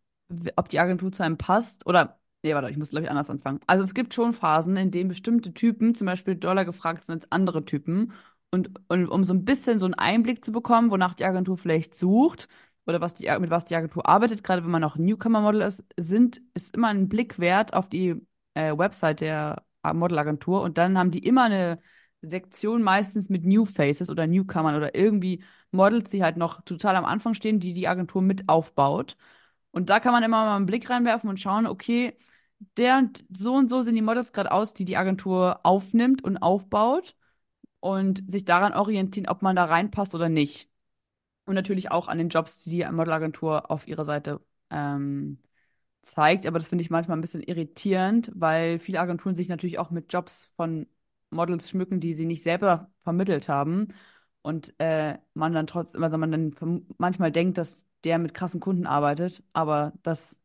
ob 0.56 0.70
die 0.70 0.80
Agentur 0.80 1.12
zu 1.12 1.24
einem 1.24 1.38
passt 1.38 1.86
oder, 1.86 2.20
nee, 2.44 2.54
warte, 2.54 2.70
ich 2.70 2.78
muss, 2.78 2.90
glaube 2.90 3.06
ich, 3.06 3.10
anders 3.10 3.30
anfangen. 3.30 3.60
Also 3.68 3.84
es 3.84 3.94
gibt 3.94 4.14
schon 4.14 4.34
Phasen, 4.34 4.78
in 4.78 4.92
denen 4.92 5.10
bestimmte 5.10 5.54
Typen 5.54 5.96
zum 5.96 6.06
Beispiel 6.06 6.36
doller 6.36 6.66
gefragt 6.66 7.04
sind 7.04 7.24
als 7.24 7.32
andere 7.32 7.66
Typen. 7.66 8.14
Und, 8.52 8.72
und 8.88 9.08
um 9.08 9.24
so 9.26 9.34
ein 9.34 9.46
bisschen 9.46 9.80
so 9.80 9.86
einen 9.86 9.96
Einblick 9.96 10.46
zu 10.46 10.52
bekommen, 10.52 10.92
wonach 10.92 11.14
die 11.14 11.26
Agentur 11.26 11.58
vielleicht 11.58 11.96
sucht 11.96 12.48
oder 12.86 13.02
was 13.02 13.16
die, 13.16 13.30
mit 13.40 13.50
was 13.50 13.66
die 13.66 13.76
Agentur 13.76 14.08
arbeitet, 14.08 14.44
gerade 14.44 14.64
wenn 14.64 14.72
man 14.72 14.82
noch 14.82 14.98
Newcomer-Model 14.98 15.62
ist, 15.62 15.84
sind, 15.98 16.42
ist 16.54 16.76
immer 16.76 16.90
ein 16.90 17.10
Blick 17.10 17.40
wert 17.40 17.74
auf 17.74 17.90
die 17.90 18.16
äh, 18.54 18.78
Website 18.78 19.22
der 19.22 19.64
Modelagentur 19.94 20.62
und 20.62 20.78
dann 20.78 20.98
haben 20.98 21.12
die 21.12 21.20
immer 21.20 21.44
eine 21.44 21.80
Sektion 22.22 22.82
meistens 22.82 23.30
mit 23.30 23.46
New 23.46 23.66
Faces 23.66 24.10
oder 24.10 24.28
Newcomern 24.28 24.76
oder 24.76 24.96
irgendwie 24.96 25.44
Models, 25.72 26.10
die 26.10 26.24
halt 26.24 26.38
noch 26.38 26.62
total 26.62 26.96
am 26.96 27.06
Anfang 27.06 27.34
stehen, 27.34 27.60
die 27.60 27.74
die 27.74 27.88
Agentur 27.88 28.22
mit 28.22 28.50
aufbaut. 28.50 29.18
Und 29.72 29.90
da 29.90 30.00
kann 30.00 30.14
man 30.14 30.24
immer 30.24 30.46
mal 30.46 30.56
einen 30.56 30.66
Blick 30.66 30.90
reinwerfen 30.90 31.30
und 31.30 31.40
schauen, 31.40 31.68
okay, 31.68 32.18
der 32.78 32.98
und 33.00 33.26
so 33.36 33.54
und 33.56 33.70
so 33.70 33.82
sehen 33.82 33.96
die 33.96 34.02
Models 34.02 34.34
gerade 34.34 34.52
aus, 34.52 34.74
die 34.74 34.86
die 34.86 34.98
Agentur 34.98 35.60
aufnimmt 35.64 36.24
und 36.24 36.38
aufbaut 36.38 37.16
und 37.86 38.24
sich 38.28 38.46
daran 38.46 38.74
orientieren, 38.74 39.28
ob 39.30 39.44
man 39.44 39.56
da 39.56 39.66
reinpasst 39.66 40.16
oder 40.16 40.28
nicht. 40.28 40.68
Und 41.46 41.56
natürlich 41.56 41.92
auch 41.92 42.08
an 42.08 42.18
den 42.18 42.30
Jobs, 42.30 42.60
die 42.60 42.72
die 42.72 42.86
Modelagentur 42.92 43.72
auf 43.72 43.88
ihrer 43.88 44.06
Seite 44.06 44.42
ähm, 44.72 45.40
zeigt. 46.02 46.46
Aber 46.48 46.60
das 46.60 46.68
finde 46.70 46.84
ich 46.84 46.90
manchmal 46.90 47.18
ein 47.18 47.22
bisschen 47.22 47.44
irritierend, 47.44 48.32
weil 48.36 48.80
viele 48.80 49.00
Agenturen 49.00 49.36
sich 49.36 49.50
natürlich 49.50 49.80
auch 49.80 49.92
mit 49.92 50.12
Jobs 50.14 50.46
von 50.58 50.88
Models 51.32 51.70
schmücken, 51.70 52.00
die 52.00 52.14
sie 52.14 52.26
nicht 52.26 52.44
selber 52.44 52.92
vermittelt 53.04 53.50
haben. 53.50 53.90
Und 54.42 54.74
äh, 54.80 55.18
man 55.36 55.54
dann 55.54 55.68
trotzdem, 55.68 56.04
also 56.04 56.18
man 56.18 56.32
dann 56.32 56.86
manchmal 56.98 57.32
denkt, 57.32 57.58
dass 57.60 57.86
der 58.04 58.20
mit 58.20 58.34
krassen 58.34 58.60
Kunden 58.62 58.88
arbeitet, 58.88 59.44
aber 59.54 59.94
das 60.04 60.42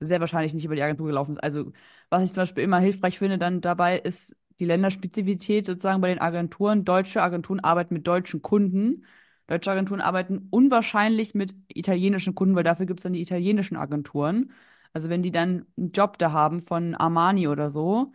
sehr 0.00 0.20
wahrscheinlich 0.20 0.54
nicht 0.54 0.64
über 0.64 0.76
die 0.76 0.82
Agentur 0.82 1.06
gelaufen 1.06 1.32
ist. 1.32 1.42
Also, 1.42 1.72
was 2.10 2.22
ich 2.22 2.30
zum 2.30 2.42
Beispiel 2.42 2.64
immer 2.64 2.78
hilfreich 2.80 3.18
finde 3.18 3.38
dann 3.38 3.60
dabei, 3.60 3.98
ist 3.98 4.36
die 4.60 4.64
Länderspezifität 4.64 5.66
sozusagen 5.66 6.00
bei 6.00 6.08
den 6.08 6.20
Agenturen. 6.20 6.84
Deutsche 6.84 7.22
Agenturen 7.22 7.60
arbeiten 7.60 7.94
mit 7.94 8.06
deutschen 8.06 8.42
Kunden. 8.42 9.04
Deutsche 9.46 9.70
Agenturen 9.70 10.00
arbeiten 10.00 10.48
unwahrscheinlich 10.50 11.34
mit 11.34 11.54
italienischen 11.68 12.34
Kunden, 12.34 12.54
weil 12.56 12.64
dafür 12.64 12.86
gibt 12.86 13.00
es 13.00 13.04
dann 13.04 13.12
die 13.12 13.20
italienischen 13.20 13.76
Agenturen. 13.76 14.52
Also 14.92 15.08
wenn 15.08 15.22
die 15.22 15.32
dann 15.32 15.66
einen 15.76 15.92
Job 15.92 16.18
da 16.18 16.32
haben 16.32 16.62
von 16.62 16.94
Armani 16.94 17.48
oder 17.48 17.68
so 17.70 18.12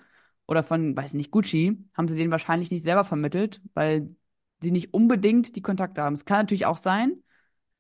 oder 0.48 0.64
von, 0.64 0.96
weiß 0.98 1.14
nicht, 1.14 1.32
Gucci, 1.32 1.86
haben 1.94 2.08
sie 2.08 2.16
den 2.16 2.32
wahrscheinlich 2.32 2.72
nicht 2.72 2.84
selber 2.84 3.04
vermittelt, 3.04 3.62
weil 3.74 4.16
sie 4.62 4.72
nicht 4.72 4.94
unbedingt 4.94 5.56
die 5.56 5.62
Kontakte 5.62 6.02
haben. 6.02 6.14
Es 6.14 6.26
kann 6.26 6.40
natürlich 6.40 6.66
auch 6.66 6.78
sein, 6.78 7.22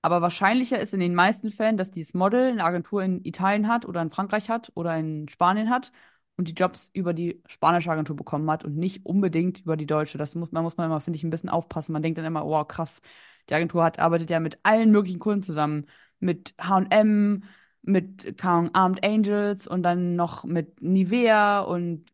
aber 0.01 0.21
wahrscheinlicher 0.21 0.79
ist 0.79 0.93
in 0.93 0.99
den 1.01 1.15
meisten 1.15 1.49
Fällen, 1.49 1.77
dass 1.77 1.91
dieses 1.91 2.13
Model 2.13 2.51
eine 2.51 2.63
Agentur 2.63 3.03
in 3.03 3.23
Italien 3.25 3.67
hat 3.67 3.85
oder 3.85 4.01
in 4.01 4.11
Frankreich 4.11 4.49
hat 4.49 4.71
oder 4.75 4.97
in 4.97 5.27
Spanien 5.29 5.69
hat 5.69 5.91
und 6.39 6.47
die 6.49 6.53
Jobs 6.53 6.89
über 6.93 7.13
die 7.13 7.43
spanische 7.47 7.91
Agentur 7.91 8.15
bekommen 8.15 8.49
hat 8.51 8.65
und 8.65 8.77
nicht 8.77 9.05
unbedingt 9.05 9.61
über 9.61 9.77
die 9.77 9.85
deutshe. 9.87 10.17
Das 10.17 10.35
muss 10.35 10.51
man, 10.53 10.63
muss 10.63 10.77
man 10.77 10.87
immer, 10.87 11.01
finde 11.01 11.17
ich, 11.17 11.23
ein 11.25 11.31
bisschen 11.31 11.49
aufpassen. 11.49 11.93
Man 11.93 12.03
denkt 12.03 12.17
dann 12.19 12.25
immer, 12.25 12.45
oh 12.45 12.63
krass, 12.65 13.01
die 13.49 13.53
Agentur 13.55 13.83
hat, 13.83 13.99
arbeitet 13.99 14.29
ja 14.31 14.39
mit 14.39 14.59
allen 14.63 14.91
möglichen 14.91 15.19
Kunden 15.19 15.43
zusammen. 15.43 15.87
Mit 16.19 16.53
H&M, 16.61 17.43
mit 17.81 18.43
Ahnung, 18.45 18.71
Armed 18.73 19.05
Angels 19.05 19.67
und 19.67 19.83
dann 19.83 20.15
noch 20.15 20.43
mit 20.45 20.81
Nivea 20.81 21.61
und 21.61 22.05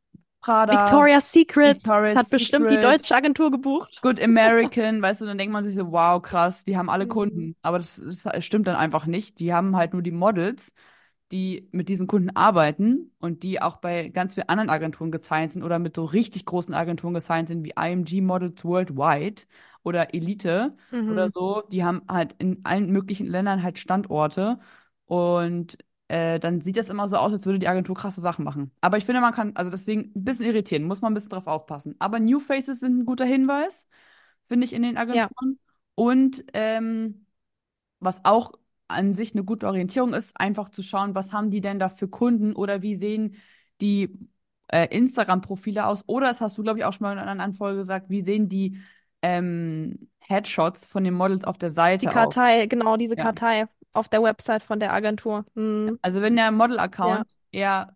Prada, 0.41 1.10
Victoria's 1.10 1.32
Secret 1.32 1.79
Victoria's 1.79 2.15
hat 2.15 2.29
bestimmt 2.29 2.70
die 2.72 2.79
Secret. 2.79 2.79
deutsche 2.79 3.15
Agentur 3.15 3.51
gebucht. 3.51 4.03
Good 4.03 4.22
American, 4.22 5.01
weißt 5.01 5.22
du, 5.22 5.25
dann 5.25 5.38
denkt 5.39 5.51
man 5.53 5.63
sich 5.63 5.74
so, 5.75 5.91
wow, 5.91 6.22
krass, 6.22 6.63
die 6.63 6.77
haben 6.77 6.89
alle 6.89 7.08
Mhm. 7.08 7.08
Kunden. 7.08 7.55
Aber 7.63 7.79
das, 7.79 7.96
das 8.24 8.46
stimmt 8.46 8.67
dann 8.67 8.75
einfach 8.75 9.05
nicht. 9.08 9.39
Die 9.39 9.53
haben 9.53 9.75
halt 9.75 9.94
nur 9.94 10.03
die 10.03 10.12
Models, 10.12 10.74
die 11.32 11.67
mit 11.72 11.89
diesen 11.89 12.08
Kunden 12.08 12.29
arbeiten 12.36 13.12
und 13.20 13.44
die 13.44 13.62
auch 13.62 13.77
bei 13.77 14.10
ganz 14.10 14.36
vielen 14.36 14.50
anderen 14.50 14.70
Agenturen 14.70 15.12
gesigned 15.12 15.53
sind 15.53 15.63
oder 15.63 15.79
mit 15.79 15.96
so 15.96 16.05
richtig 16.05 16.46
großen 16.46 16.74
Agenturen 16.74 17.13
gesigned 17.13 17.48
sind 17.50 17.63
wie 17.63 17.74
IMG 17.77 18.22
Models 18.22 18.63
Worldwide 18.63 19.44
oder 19.84 20.13
Elite 20.13 20.75
oder 21.08 21.29
Mhm. 21.32 21.32
so. 21.32 21.62
Die 21.72 21.84
haben 21.84 22.03
halt 22.10 22.36
in 22.39 22.62
allen 22.63 22.91
möglichen 22.91 23.27
Ländern 23.27 23.63
halt 23.63 23.79
Standorte 23.79 24.60
und 25.05 25.77
äh, 26.08 26.39
dann 26.39 26.62
sieht 26.62 26.77
das 26.77 26.89
immer 26.89 27.08
so 27.08 27.17
aus, 27.17 27.34
als 27.34 27.46
würde 27.46 27.60
die 27.60 27.67
Agentur 27.67 27.96
krasse 27.96 28.22
Sachen 28.22 28.46
machen. 28.46 28.72
Aber 28.82 28.98
ich 28.98 29.05
finde, 29.05 29.22
man 29.22 29.34
kann, 29.34 29.55
also 29.55 29.72
deswegen 29.72 30.12
ein 30.15 30.24
bisschen 30.24 30.46
irritieren, 30.46 30.84
muss 30.84 31.01
man 31.01 31.12
ein 31.12 31.15
bisschen 31.15 31.29
drauf 31.32 31.48
aufpassen. 31.48 31.96
Aber 32.00 32.20
New 32.20 32.39
Faces 32.39 32.79
sind 32.79 33.00
ein 33.00 33.05
guter 33.05 33.25
Hinweis, 33.25 33.88
finde 34.48 34.65
ich, 34.65 34.74
in 34.74 34.84
den 34.84 34.98
Ja. 35.12 35.29
Agenturen. 35.29 35.60
Und 35.96 36.46
ähm, 36.53 37.25
was 38.00 38.24
auch 38.25 38.53
an 38.88 39.13
sich 39.13 39.34
eine 39.34 39.44
gute 39.44 39.68
Orientierung 39.68 40.13
ist, 40.13 40.40
einfach 40.40 40.70
zu 40.70 40.81
schauen, 40.83 41.16
was 41.16 41.31
haben 41.33 41.51
die 41.51 41.62
denn 41.62 41.79
da 41.79 41.90
für 41.90 42.07
Kunden 42.07 42.53
oder 42.53 42.81
wie 42.81 42.96
sehen 42.96 43.36
die 43.81 44.18
äh, 44.68 44.88
Instagram-Profile 44.96 45.86
aus? 45.88 46.03
Oder, 46.07 46.27
das 46.27 46.42
hast 46.42 46.57
du, 46.57 46.64
glaube 46.64 46.79
ich, 46.79 46.86
auch 46.86 46.94
schon 46.94 47.05
mal 47.05 47.14
in 47.14 47.20
einer 47.20 47.31
anderen 47.31 47.53
Folge 47.53 47.79
gesagt, 47.79 48.09
wie 48.09 48.22
sehen 48.22 48.50
die 48.50 48.77
ähm, 49.22 50.09
Headshots 50.20 50.86
von 50.86 51.03
den 51.03 51.14
Models 51.14 51.44
auf 51.46 51.57
der 51.57 51.70
Die 51.70 51.75
Seite 51.75 52.09
aus? 52.09 52.14
Kartei, 52.14 52.66
genau, 52.68 52.98
diese 52.98 53.16
Ja. 53.16 53.24
Kartei 53.24 53.68
auf 53.94 54.07
der 54.09 54.22
Website 54.24 54.64
von 54.64 54.79
der 54.79 54.94
Agentur. 54.94 55.46
Mhm. 55.55 56.00
Also 56.01 56.22
wenn 56.22 56.36
der 56.36 56.51
Ja. 56.51 56.51
Model-Account 56.51 57.27
eher 57.51 57.96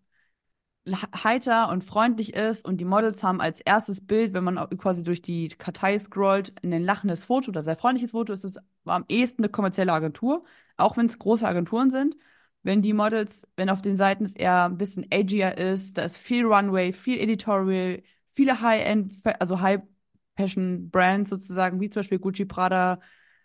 heiter 0.86 1.68
und 1.68 1.84
freundlich 1.84 2.34
ist 2.34 2.64
und 2.64 2.78
die 2.78 2.84
Models 2.84 3.22
haben 3.22 3.40
als 3.40 3.60
erstes 3.60 4.06
Bild, 4.06 4.32
wenn 4.32 4.44
man 4.44 4.56
quasi 4.78 5.02
durch 5.02 5.22
die 5.22 5.48
Kartei 5.48 5.98
scrollt, 5.98 6.52
ein 6.64 6.82
lachendes 6.82 7.26
Foto 7.26 7.50
oder 7.50 7.62
sehr 7.62 7.76
freundliches 7.76 8.12
Foto, 8.12 8.32
ist 8.32 8.44
es 8.44 8.58
am 8.84 9.04
ehesten 9.08 9.42
eine 9.44 9.50
kommerzielle 9.50 9.92
Agentur, 9.92 10.44
auch 10.76 10.96
wenn 10.96 11.06
es 11.06 11.18
große 11.18 11.46
Agenturen 11.46 11.90
sind. 11.90 12.16
Wenn 12.62 12.82
die 12.82 12.92
Models, 12.92 13.46
wenn 13.56 13.70
auf 13.70 13.82
den 13.82 13.96
Seiten 13.96 14.24
es 14.24 14.34
eher 14.34 14.64
ein 14.66 14.78
bisschen 14.78 15.06
agier 15.12 15.56
ist, 15.56 15.96
da 15.98 16.02
ist 16.04 16.16
viel 16.18 16.44
Runway, 16.44 16.92
viel 16.92 17.18
Editorial, 17.18 18.02
viele 18.32 18.60
High-End, 18.60 19.12
also 19.38 19.60
High-Fashion-Brands 19.60 21.30
sozusagen, 21.30 21.80
wie 21.80 21.90
zum 21.90 22.00
Beispiel 22.00 22.18
Gucci, 22.18 22.44
Prada, 22.44 23.00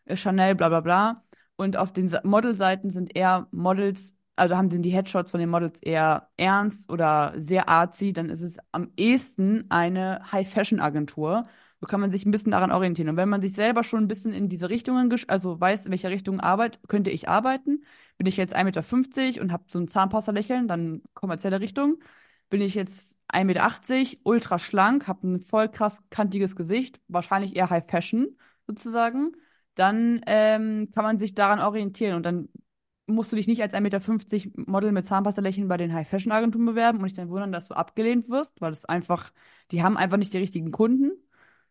äh, 0.06 0.15
Chanel, 0.17 0.56
bla 0.56 0.69
bla 0.69 0.82
bla. 0.82 1.24
Und 1.56 1.78
auf 1.78 1.93
den 1.93 2.12
Modelseiten 2.24 2.89
sind 2.91 3.15
eher 3.15 3.48
Models, 3.52 4.13
also 4.36 4.58
haben 4.58 4.69
sind 4.69 4.84
die 4.84 4.89
Headshots 4.91 5.32
von 5.32 5.39
den 5.39 5.50
Models 5.50 5.82
eher 5.82 6.30
ernst 6.38 6.89
oder 6.89 7.34
sehr 7.38 7.69
artsy, 7.69 8.13
dann 8.13 8.30
ist 8.30 8.41
es 8.41 8.58
am 8.71 8.91
ehesten 8.98 9.65
eine 9.69 10.21
High-Fashion-Agentur. 10.32 11.48
So 11.82 11.88
kann 11.88 12.00
man 12.02 12.12
sich 12.12 12.26
ein 12.26 12.32
bisschen 12.32 12.52
daran 12.52 12.71
orientieren. 12.71 13.10
Und 13.10 13.17
wenn 13.17 13.30
man 13.30 13.41
sich 13.41 13.54
selber 13.54 13.84
schon 13.84 14.04
ein 14.04 14.08
bisschen 14.08 14.34
in 14.34 14.50
diese 14.50 14.69
Richtungen, 14.69 15.13
also 15.28 15.60
weiß, 15.60 15.86
in 15.86 15.91
welcher 15.91 16.10
Richtung 16.10 16.39
Arbeit, 16.39 16.80
könnte 16.88 17.10
ich 17.12 17.30
arbeiten. 17.30 17.84
Bin 18.17 18.28
ich 18.28 18.38
jetzt 18.38 18.56
1,50 18.56 18.63
Meter 19.34 19.41
und 19.41 19.52
habe 19.52 19.65
so 19.67 19.80
ein 19.80 19.88
Zahnpasta-Lächeln, 19.88 20.67
dann 20.67 21.04
kommerzielle 21.13 21.60
Richtung. 21.60 22.00
Bin 22.50 22.62
ich 22.62 22.76
jetzt 22.76 23.17
1,80 23.28 23.45
Meter, 23.45 24.17
ultra 24.24 24.60
schlank, 24.60 25.08
habe 25.08 25.28
ein 25.28 25.41
voll 25.41 25.67
krass 25.69 26.02
kantiges 26.10 26.56
Gesicht, 26.56 27.00
wahrscheinlich 27.08 27.56
eher 27.56 27.69
High 27.69 27.86
Fashion 27.86 28.38
sozusagen, 28.67 29.34
dann 29.76 30.21
ähm, 30.28 30.89
kann 30.93 31.04
man 31.04 31.19
sich 31.19 31.36
daran 31.36 31.60
orientieren 31.60 32.15
und 32.15 32.24
dann 32.24 32.50
musst 33.08 33.32
du 33.32 33.36
dich 33.36 33.48
nicht 33.48 33.62
als 33.62 33.74
1,50 33.74 34.48
Meter 34.56 34.72
Model 34.72 34.91
mit 34.91 35.06
Zahnpasta-Lächeln 35.06 35.68
bei 35.68 35.78
den 35.78 35.94
High-Fashion-Agenturen 35.94 36.65
bewerben 36.65 37.00
und 37.00 37.06
dich 37.06 37.13
dann 37.13 37.30
wundern, 37.30 37.52
dass 37.52 37.68
du 37.68 37.76
abgelehnt 37.76 38.30
wirst, 38.30 38.62
weil 38.62 38.72
es 38.72 38.86
einfach, 38.86 39.32
die 39.72 39.84
haben 39.84 39.98
einfach 39.98 40.18
nicht 40.18 40.34
die 40.34 40.38
richtigen 40.39 40.72
Kunden. 40.72 41.12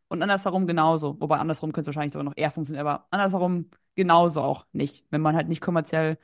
Und 0.08 0.22
andersherum 0.22 0.66
genauso. 0.66 1.20
Wobei 1.20 1.38
andersherum 1.38 1.72
könnte 1.72 1.90
es 1.90 1.96
wahrscheinlich 1.96 2.12
sogar 2.12 2.24
noch 2.24 2.36
eher 2.36 2.50
funktionieren, 2.50 2.86
aber 2.86 3.06
andersherum 3.10 3.70
genauso 3.96 4.42
auch 4.42 4.66
nicht. 4.72 5.04
Wenn 5.10 5.20
man 5.22 5.34
halt 5.34 5.48
nicht 5.48 5.60
kommerziell 5.60 6.18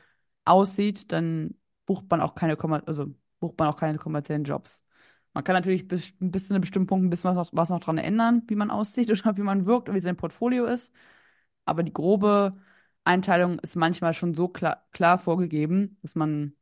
aussieht, 0.44 1.10
dann 1.12 1.54
bucht 1.86 2.04
man 2.10 2.20
auch 2.20 2.34
keine, 2.34 2.56
kommer 2.56 2.82
also 2.86 3.06
bucht 3.40 3.58
man 3.58 3.68
auch 3.68 3.76
keine 3.76 3.98
kommerziellen 3.98 4.44
Jobs. 4.44 4.84
Man 5.32 5.44
kann 5.44 5.54
natürlich 5.54 5.88
bis, 5.88 6.12
bis 6.20 6.48
zu 6.48 6.54
einem 6.54 6.60
bestimmten 6.60 6.86
Punkt 6.88 7.06
ein 7.06 7.10
bisschen 7.10 7.30
was, 7.34 7.36
noch- 7.52 7.56
was 7.56 7.70
noch 7.70 7.80
dran 7.80 7.98
ändern, 7.98 8.42
wie 8.48 8.54
man 8.56 8.70
aussieht 8.70 9.10
oder 9.24 9.36
wie 9.36 9.42
man 9.42 9.66
wirkt 9.66 9.88
und 9.88 9.94
wie 9.94 10.00
sein 10.00 10.16
Portfolio 10.16 10.66
ist. 10.66 10.92
Aber 11.64 11.82
die 11.82 11.92
grobe 11.92 12.56
Einteilung 13.04 13.58
ist 13.60 13.76
manchmal 13.76 14.14
schon 14.14 14.34
so 14.34 14.48
klar, 14.48 14.86
klar 14.92 15.18
vorgegeben, 15.18 15.98
dass 16.02 16.14
man, 16.14 16.54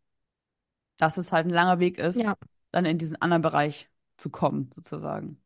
dass 0.98 1.16
es 1.18 1.32
halt 1.32 1.46
ein 1.46 1.50
langer 1.50 1.78
Weg 1.80 1.98
ist, 1.98 2.24
Ja. 2.24 2.36
dann 2.70 2.84
in 2.84 2.98
diesen 2.98 3.20
anderen 3.22 3.42
Bereich 3.42 3.90
zu 4.18 4.30
kommen, 4.30 4.70
sozusagen. 4.74 5.40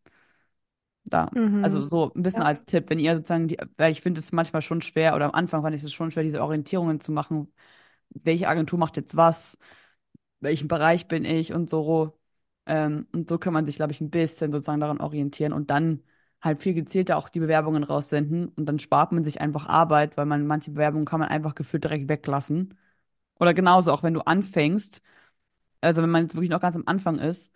Da. 1.05 1.31
Mhm. 1.33 1.45
Also 1.61 1.85
so 1.85 2.13
ein 2.15 2.23
bisschen 2.23 2.43
Ja. 2.43 2.47
als 2.47 2.65
Tipp, 2.65 2.91
wenn 2.91 2.99
ihr 2.99 3.15
sozusagen 3.17 3.49
die, 3.49 3.57
weil 3.77 3.93
ich 3.93 4.01
finde 4.01 4.21
es 4.21 4.33
manchmal 4.33 4.63
schon 4.63 4.83
schwer, 4.83 5.15
oder 5.15 5.27
am 5.27 5.31
Anfang 5.33 5.63
fand 5.63 5.75
ich 5.77 5.83
es 5.83 5.93
schon 5.93 6.11
schwer, 6.11 6.23
diese 6.23 6.43
Orientierungen 6.43 7.01
zu 7.01 7.13
machen. 7.13 7.53
Welche 8.11 8.49
Agentur 8.49 8.79
macht 8.79 8.97
jetzt 8.97 9.17
was? 9.17 9.59
Welchen 10.41 10.69
Bereich 10.69 11.09
bin 11.09 11.25
ich 11.25 11.53
und 11.53 11.71
so. 11.71 12.19
Ähm, 12.67 13.07
und 13.13 13.29
so 13.29 13.39
kann 13.39 13.53
man 13.55 13.67
sich, 13.67 13.77
glaube 13.77 13.93
ich, 13.93 14.01
ein 14.01 14.11
bisschen 14.11 14.53
sozusagen 14.53 14.81
daran 14.81 15.01
orientieren 15.01 15.53
und 15.53 15.71
dann 15.71 16.03
halt 16.43 16.59
viel 16.61 16.75
gezielter 16.75 17.17
auch 17.19 17.29
die 17.29 17.41
Bewerbungen 17.41 17.85
raussenden 17.85 18.49
und 18.49 18.67
dann 18.67 18.79
spart 18.79 19.13
man 19.13 19.25
sich 19.25 19.41
einfach 19.41 19.67
Arbeit, 19.67 20.17
weil 20.17 20.27
man 20.27 20.47
manche 20.47 20.73
Bewerbungen 20.73 21.07
kann 21.07 21.21
man 21.21 21.29
einfach 21.29 21.55
gefühlt 21.55 21.85
direkt 21.85 22.09
weglassen. 22.09 22.77
Oder 23.41 23.55
genauso, 23.55 23.93
auch 23.93 24.03
wenn 24.03 24.15
du 24.15 24.23
anfängst, 24.23 25.03
also 25.81 26.03
wenn 26.03 26.11
man 26.11 26.25
jetzt 26.25 26.35
wirklich 26.35 26.51
noch 26.51 26.61
ganz 26.61 26.77
am 26.77 26.85
Anfang 26.87 27.19
ist, 27.19 27.53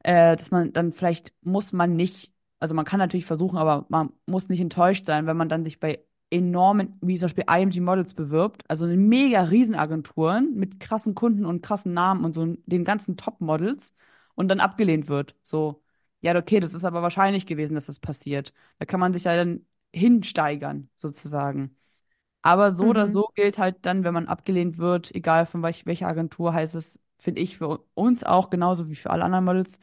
äh, 0.00 0.36
dass 0.36 0.50
man 0.50 0.72
dann 0.72 0.92
vielleicht 0.92 1.34
muss 1.42 1.72
man 1.72 1.96
nicht, 1.96 2.32
also 2.60 2.74
man 2.74 2.84
kann 2.84 2.98
natürlich 3.00 3.26
versuchen, 3.26 3.58
aber 3.58 3.86
man 3.90 4.12
muss 4.26 4.48
nicht 4.48 4.60
enttäuscht 4.60 5.06
sein, 5.06 5.26
wenn 5.26 5.36
man 5.36 5.48
dann 5.48 5.64
sich 5.64 5.80
bei 5.80 6.04
enormen, 6.30 6.98
wie 7.02 7.16
zum 7.18 7.26
Beispiel 7.26 7.44
IMG 7.48 7.80
Models 7.80 8.14
bewirbt, 8.14 8.64
also 8.68 8.86
eine 8.86 8.96
mega 8.96 9.42
Riesenagenturen 9.42 10.54
mit 10.56 10.80
krassen 10.80 11.14
Kunden 11.14 11.46
und 11.46 11.62
krassen 11.62 11.94
Namen 11.94 12.24
und 12.24 12.34
so 12.34 12.56
den 12.66 12.84
ganzen 12.84 13.16
Top-Models 13.16 13.94
und 14.34 14.48
dann 14.48 14.60
abgelehnt 14.60 15.08
wird. 15.08 15.36
So, 15.42 15.83
ja, 16.24 16.36
okay, 16.36 16.60
das 16.60 16.74
ist 16.74 16.84
aber 16.84 17.02
wahrscheinlich 17.02 17.46
gewesen, 17.46 17.74
dass 17.74 17.86
das 17.86 18.00
passiert. 18.00 18.52
Da 18.78 18.86
kann 18.86 19.00
man 19.00 19.12
sich 19.12 19.24
ja 19.24 19.36
dann 19.36 19.66
hinsteigern, 19.94 20.90
sozusagen. 20.96 21.76
Aber 22.42 22.74
so 22.74 22.86
oder 22.88 23.06
Mhm. 23.06 23.08
so 23.08 23.30
gilt 23.34 23.58
halt 23.58 23.86
dann, 23.86 24.04
wenn 24.04 24.14
man 24.14 24.28
abgelehnt 24.28 24.78
wird, 24.78 25.14
egal 25.14 25.46
von 25.46 25.62
welch, 25.62 25.86
welcher 25.86 26.08
Agentur, 26.08 26.54
heißt 26.54 26.74
es, 26.76 27.00
finde 27.18 27.40
ich, 27.42 27.58
für 27.58 27.80
uns 27.94 28.24
auch 28.24 28.50
genauso 28.50 28.88
wie 28.90 28.96
für 28.96 29.10
alle 29.10 29.24
anderen 29.24 29.44
Models, 29.46 29.80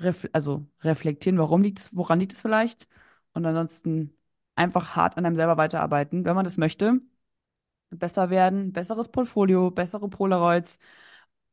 ref 0.00 0.28
also 0.32 0.66
reflektieren, 0.82 1.38
warum 1.38 1.62
liegt's, 1.62 1.90
woran 1.96 2.20
liegt 2.20 2.32
es 2.32 2.40
vielleicht? 2.40 2.88
Und 3.34 3.46
ansonsten 3.46 4.16
einfach 4.56 4.96
hart 4.96 5.16
an 5.18 5.26
einem 5.26 5.36
selber 5.36 5.56
weiterarbeiten, 5.58 6.24
wenn 6.24 6.34
man 6.36 6.44
das 6.44 6.58
möchte. 6.58 7.00
Besser 7.90 8.30
werden, 8.30 8.72
besseres 8.72 9.08
Portfolio, 9.08 9.70
bessere 9.70 10.08
Polaroids 10.08 10.78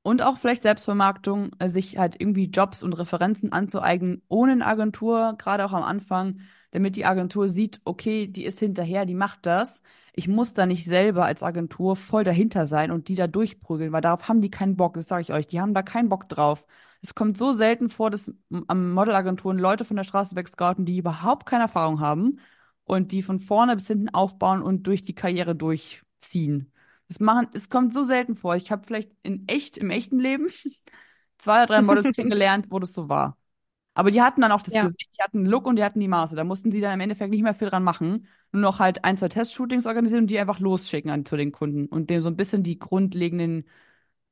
und 0.04 0.22
auch 0.22 0.38
vielleicht 0.38 0.64
Selbstvermarktung, 0.64 1.52
äh, 1.60 1.70
sich 1.70 1.98
halt 1.98 2.20
irgendwie 2.20 2.46
Jobs 2.48 2.84
und 2.84 2.94
Referenzen 2.94 3.52
anzueignen, 3.52 4.22
ohne 4.28 4.54
eine 4.54 4.66
Agentur, 4.66 5.36
gerade 5.38 5.66
auch 5.66 5.74
am 5.74 5.84
Anfang, 5.84 6.42
damit 6.72 6.96
die 6.96 7.06
Agentur 7.06 7.50
sieht, 7.50 7.82
okay, 7.86 8.28
die 8.28 8.46
ist 8.46 8.60
hinterher, 8.60 9.06
die 9.06 9.16
macht 9.16 9.46
das. 9.46 9.84
Ich 10.14 10.28
muss 10.28 10.54
da 10.54 10.66
nicht 10.66 10.86
selber 10.86 11.26
als 11.26 11.44
Agentur 11.44 11.96
voll 11.96 12.24
dahinter 12.24 12.68
sein 12.68 12.92
und 12.92 13.08
die 13.08 13.16
da 13.16 13.28
durchprügeln, 13.28 13.92
weil 13.92 14.02
darauf 14.02 14.28
haben 14.28 14.42
die 14.42 14.52
keinen 14.52 14.76
Bock, 14.76 14.96
das 14.96 15.08
sage 15.08 15.22
ich 15.24 15.34
euch. 15.34 15.48
Die 15.48 15.62
haben 15.62 15.74
da 15.74 15.82
keinen 15.84 16.10
Bock 16.10 16.30
drauf. 16.30 16.66
Es 17.02 17.16
kommt 17.16 17.38
so 17.38 17.54
selten 17.54 17.90
vor, 17.90 18.10
dass 18.10 18.32
am 18.68 18.92
Modelagenturen 18.94 19.58
Leute 19.60 19.86
von 19.86 19.98
der 19.98 20.04
Straße 20.04 20.36
wegscouten, 20.36 20.86
die 20.86 20.98
überhaupt 20.98 21.46
keine 21.46 21.64
Erfahrung 21.64 22.00
haben 22.00 22.40
und 22.86 23.12
die 23.12 23.22
von 23.24 23.40
vorne 23.40 23.76
bis 23.76 23.88
hinten 23.88 24.10
aufbauen 24.10 24.62
und 24.62 24.88
durch 24.88 25.04
die 25.04 25.16
Karriere 25.16 25.56
durchziehen. 25.56 26.73
Das 27.14 27.20
machen, 27.20 27.48
es 27.54 27.70
kommt 27.70 27.94
so 27.94 28.04
selten 28.04 28.36
vor. 28.36 28.56
Ich 28.56 28.72
habe 28.72 28.84
vielleicht 28.86 29.12
in 29.24 29.48
echt, 29.48 29.78
im 29.78 29.90
echten 29.90 30.20
Leben 30.20 30.48
zwei 31.38 31.58
oder 31.60 31.68
drei 31.68 31.82
Models 31.82 32.12
kennengelernt, 32.14 32.68
wo 32.70 32.80
das 32.80 32.94
so 32.94 33.10
war. 33.10 33.38
Aber 33.96 34.12
die 34.12 34.22
hatten 34.22 34.42
dann 34.42 34.52
auch 34.52 34.62
das 34.64 34.78
Ja, 34.78 34.80
Gesicht, 34.80 35.12
die 35.18 35.22
hatten 35.24 35.40
den 35.44 35.48
Look 35.48 35.68
und 35.68 35.76
die 35.78 35.84
hatten 35.84 36.00
die 36.00 36.08
Maße. 36.08 36.36
Da 36.36 36.44
mussten 36.44 36.72
die 36.72 36.82
dann 36.82 36.94
im 36.96 37.02
Endeffekt 37.02 37.32
nicht 37.32 37.44
mehr 37.44 37.54
viel 37.56 37.70
dran 37.70 37.84
machen. 37.84 38.28
Nur 38.52 38.62
noch 38.64 38.80
halt 38.80 39.04
ein, 39.06 39.18
zwei 39.18 39.30
Testshootings 39.30 39.86
organisieren 39.88 40.24
und 40.24 40.28
die 40.32 40.40
einfach 40.40 40.60
losschicken 40.60 41.12
an, 41.12 41.26
zu 41.26 41.38
den 41.38 41.52
Kunden 41.52 41.88
und 41.88 42.10
denen 42.10 42.24
so 42.24 42.30
ein 42.30 42.38
bisschen 42.38 42.64
die 42.64 42.80
grundlegenden 42.80 43.66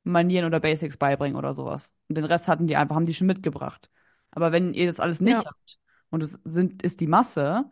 Manieren 0.04 0.46
oder 0.46 0.60
Basics 0.60 0.96
beibringen 0.96 1.36
oder 1.36 1.54
sowas. 1.54 1.92
Und 2.08 2.16
den 2.18 2.24
Rest 2.24 2.48
hatten 2.48 2.66
die 2.66 2.76
einfach, 2.76 2.96
haben 2.96 3.06
die 3.06 3.14
schon 3.14 3.26
mitgebracht. 3.28 3.90
Aber 4.30 4.52
wenn 4.52 4.74
ihr 4.74 4.86
das 4.86 5.00
alles 5.00 5.20
nicht 5.20 5.44
ja, 5.44 5.46
habt 5.46 5.78
und 6.10 6.22
es 6.22 6.38
sind, 6.44 6.82
ist 6.82 7.00
die 7.00 7.06
Masse, 7.06 7.70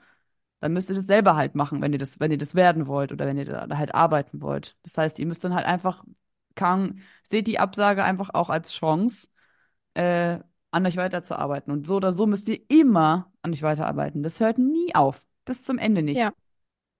dann 0.61 0.73
müsst 0.73 0.91
ihr 0.91 0.97
das 0.97 1.07
selber 1.07 1.37
halt 1.37 1.55
machen, 1.55 1.81
wenn 1.83 1.93
ihr 1.93 1.99
das, 1.99 2.21
wenn 2.21 2.31
ihr 2.31 2.39
das 2.39 2.55
werden 2.55 2.87
wollt 2.87 3.13
oder 3.13 3.27
wenn 3.27 3.39
ihr 3.39 3.47
da 3.47 3.67
halt 3.77 3.95
arbeiten 3.95 4.43
wollt. 4.43 4.77
Das 4.83 4.99
heißt, 4.99 5.19
ihr 5.19 5.27
müsst 5.27 5.45
dann 5.45 5.55
halt 5.55 5.67
einfach, 5.67 6.05
kann, 6.55 7.01
seht 7.23 7.47
die 7.47 7.59
Absage 7.59 8.05
einfach 8.05 8.31
auch 8.35 8.51
als 8.51 8.73
Chance 8.73 9.29
äh, 9.95 10.39
an 10.71 10.87
euch 10.87 10.97
weiterzuarbeiten. 10.97 11.73
Und 11.73 11.87
so 11.87 11.97
oder 11.97 12.13
so 12.13 12.27
müsst 12.27 12.49
ihr 12.49 12.61
immer 12.69 13.33
an 13.43 13.53
euch 13.53 13.63
weiterarbeiten. 13.63 14.23
Das 14.23 14.41
hört 14.41 14.59
nie 14.59 14.95
auf. 14.95 15.25
Bis 15.45 15.63
zum 15.65 15.79
Ende 15.79 16.03
nicht. 16.03 16.19
ja. 16.19 16.33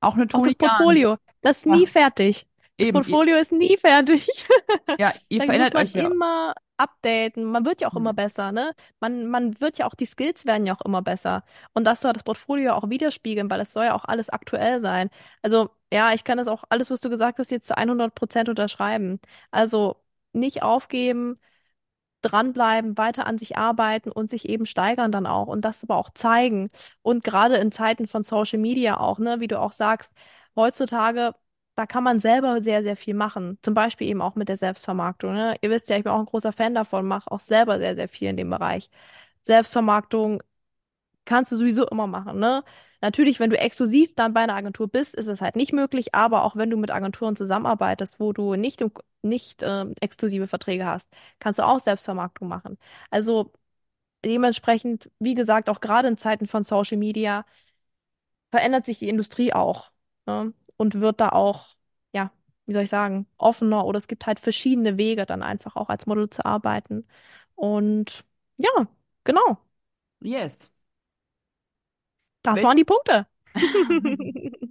Auch 0.01 0.15
eine 0.15 0.25
Auch 0.25 0.29
Toni 0.29 0.55
das 0.55 0.57
Jahn. 0.61 0.69
Portfolio, 0.77 1.17
das 1.43 1.59
ist 1.59 1.67
nie 1.67 1.85
Ja, 1.85 1.87
fertig. 1.87 2.47
Das 2.79 2.89
eben. 2.89 2.95
Portfolio 2.95 3.37
ist 3.37 3.53
nie 3.53 3.77
fertig. 3.77 4.29
ja, 4.97 5.13
ihr 5.29 5.43
verändert 5.45 5.75
euch 5.75 5.93
ja. 5.95 6.07
immer 6.09 6.55
updaten. 6.81 7.45
Man 7.45 7.65
wird 7.65 7.81
ja 7.81 7.89
auch 7.89 7.97
immer 7.97 8.11
Hm. 8.11 8.17
besser, 8.17 8.53
ne? 8.53 8.73
Man, 9.01 9.27
man 9.29 9.61
wird 9.61 9.79
ja 9.79 9.87
auch, 9.87 9.95
die 9.95 10.07
Skills 10.07 10.47
werden 10.47 10.67
ja 10.67 10.75
auch 10.77 10.85
immer 10.85 11.03
besser. 11.03 11.45
Und 11.75 11.85
das 11.85 12.01
soll 12.01 12.13
das 12.13 12.23
Portfolio 12.25 12.75
auch 12.75 12.89
widerspiegeln, 12.91 13.51
weil 13.51 13.61
es 13.61 13.73
soll 13.73 13.87
ja 13.87 13.95
auch 13.95 14.05
alles 14.05 14.31
aktuell 14.31 14.83
sein. 14.83 15.11
Also, 15.43 15.71
ja, 15.93 16.13
ich 16.13 16.25
kann 16.25 16.39
das 16.39 16.49
auch 16.49 16.65
alles, 16.71 16.91
was 16.91 17.01
du 17.01 17.11
gesagt 17.11 17.39
hast, 17.39 17.51
jetzt 17.51 17.67
zu 17.69 17.77
100 17.77 18.15
Prozent 18.15 18.49
unterschreiben. 18.49 19.21
Also, 19.51 19.97
nicht 20.33 20.63
aufgeben, 20.63 21.37
dranbleiben, 22.23 22.99
weiter 22.99 23.27
an 23.27 23.39
sich 23.39 23.57
arbeiten 23.57 24.11
und 24.11 24.29
sich 24.31 24.49
eben 24.49 24.67
steigern 24.67 25.11
dann 25.13 25.27
auch 25.27 25.47
und 25.49 25.63
das 25.65 25.83
aber 25.83 25.97
auch 25.97 26.11
zeigen. 26.11 26.71
Und 27.03 27.25
gerade 27.25 27.57
in 27.57 27.73
Zeiten 27.73 28.07
von 28.07 28.23
Social 28.25 28.59
Media 28.59 28.99
auch, 29.01 29.19
ne, 29.19 29.41
wie 29.41 29.49
du 29.49 29.59
auch 29.61 29.73
sagst, 29.73 30.13
heutzutage, 30.57 31.35
da 31.77 31.87
kann 31.87 32.05
man 32.05 32.21
selber 32.21 32.63
sehr, 32.63 32.83
sehr 32.83 32.97
viel 32.97 33.15
machen. 33.15 33.59
Zum 33.63 33.75
Beispiel 33.75 34.09
eben 34.09 34.23
auch 34.23 34.35
mit 34.37 34.49
der 34.49 34.57
Selbstvermarktung, 34.57 35.33
ne? 35.35 35.57
Ihr 35.63 35.71
wisst 35.71 35.89
ja, 35.89 35.97
ich 35.97 36.05
bin 36.05 36.13
auch 36.13 36.19
ein 36.21 36.27
großer 36.27 36.53
Fan 36.53 36.75
davon, 36.75 37.07
mache 37.07 37.31
auch 37.31 37.41
selber 37.41 37.79
sehr, 37.79 37.95
sehr 37.97 38.09
viel 38.09 38.29
in 38.29 38.37
dem 38.37 38.51
Bereich. 38.51 38.91
Selbstvermarktung 39.43 40.43
kannst 41.25 41.53
du 41.53 41.57
sowieso 41.57 41.87
immer 41.89 42.07
machen, 42.07 42.39
ne? 42.39 42.65
Natürlich, 43.03 43.41
wenn 43.41 43.51
du 43.51 43.59
exklusiv 43.59 44.15
dann 44.15 44.35
bei 44.35 44.41
einer 44.43 44.55
Agentur 44.57 44.89
bist, 44.89 45.15
ist 45.15 45.27
es 45.27 45.41
halt 45.41 45.57
nicht 45.57 45.73
möglich, 45.73 46.15
aber 46.15 46.45
auch 46.45 46.57
wenn 46.57 46.71
du 46.71 46.77
mit 46.77 46.91
Agenturen 46.91 47.37
zusammenarbeitest, 47.37 48.21
wo 48.21 48.33
du 48.33 48.55
nicht, 48.57 48.85
nicht 49.23 49.63
ähm, 49.63 49.95
exklusive 50.01 50.47
Verträge 50.49 50.87
hast, 50.87 51.11
kannst 51.39 51.59
du 51.59 51.67
auch 51.67 51.81
Selbstvermarktung 51.81 52.49
machen. 52.49 52.79
Also 53.11 53.53
dementsprechend, 54.25 55.11
wie 55.21 55.35
gesagt, 55.35 55.69
auch 55.71 55.81
gerade 55.81 56.09
in 56.09 56.19
Zeiten 56.19 56.47
von 56.49 56.65
Social 56.65 56.99
Media 56.99 57.47
verändert 58.51 58.87
sich 58.87 58.99
die 58.99 59.09
Industrie 59.09 59.53
auch, 59.53 59.91
ne? 60.27 60.53
Und 60.81 61.01
wird 61.01 61.21
da 61.21 61.31
auch, 61.31 61.77
ja, 62.15 62.33
wie 62.67 62.73
soll 62.75 62.85
ich 62.85 62.91
sagen, 62.91 63.27
offener 63.39 63.85
oder 63.87 63.99
es 63.99 64.09
gibt 64.09 64.27
halt 64.27 64.41
verschiedene 64.41 64.99
Wege, 64.99 65.27
dann 65.27 65.43
einfach 65.43 65.77
auch 65.77 65.91
als 65.91 66.07
Model 66.07 66.31
zu 66.31 66.45
arbeiten. 66.47 67.07
Und 67.57 68.25
ja, 68.59 68.71
genau, 69.25 69.59
Yes. 70.23 70.71
das 72.43 72.63
Wenn, 72.63 72.63
waren 72.63 72.77
die 72.77 72.85
Punkte. 72.85 73.27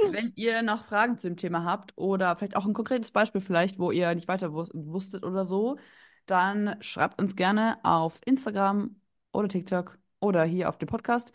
wenn 0.00 0.32
ihr 0.36 0.62
noch 0.62 0.86
Fragen 0.86 1.18
zu 1.18 1.28
dem 1.28 1.36
Thema 1.36 1.64
habt 1.64 1.92
oder 1.96 2.36
vielleicht 2.36 2.56
auch 2.56 2.66
ein 2.66 2.72
konkretes 2.74 3.10
Beispiel 3.10 3.40
vielleicht, 3.40 3.78
wo 3.78 3.90
ihr 3.90 4.14
nicht 4.14 4.28
weiter 4.28 4.52
wus 4.52 4.70
wusstet 4.74 5.24
oder 5.24 5.44
so, 5.44 5.78
dann 6.26 6.76
schreibt 6.82 7.20
uns 7.20 7.36
gerne 7.36 7.78
auf 7.84 8.20
Instagram 8.24 9.00
oder 9.32 9.48
TikTok 9.48 9.98
oder 10.20 10.44
hier 10.44 10.68
auf 10.68 10.78
dem 10.78 10.88
Podcast 10.88 11.32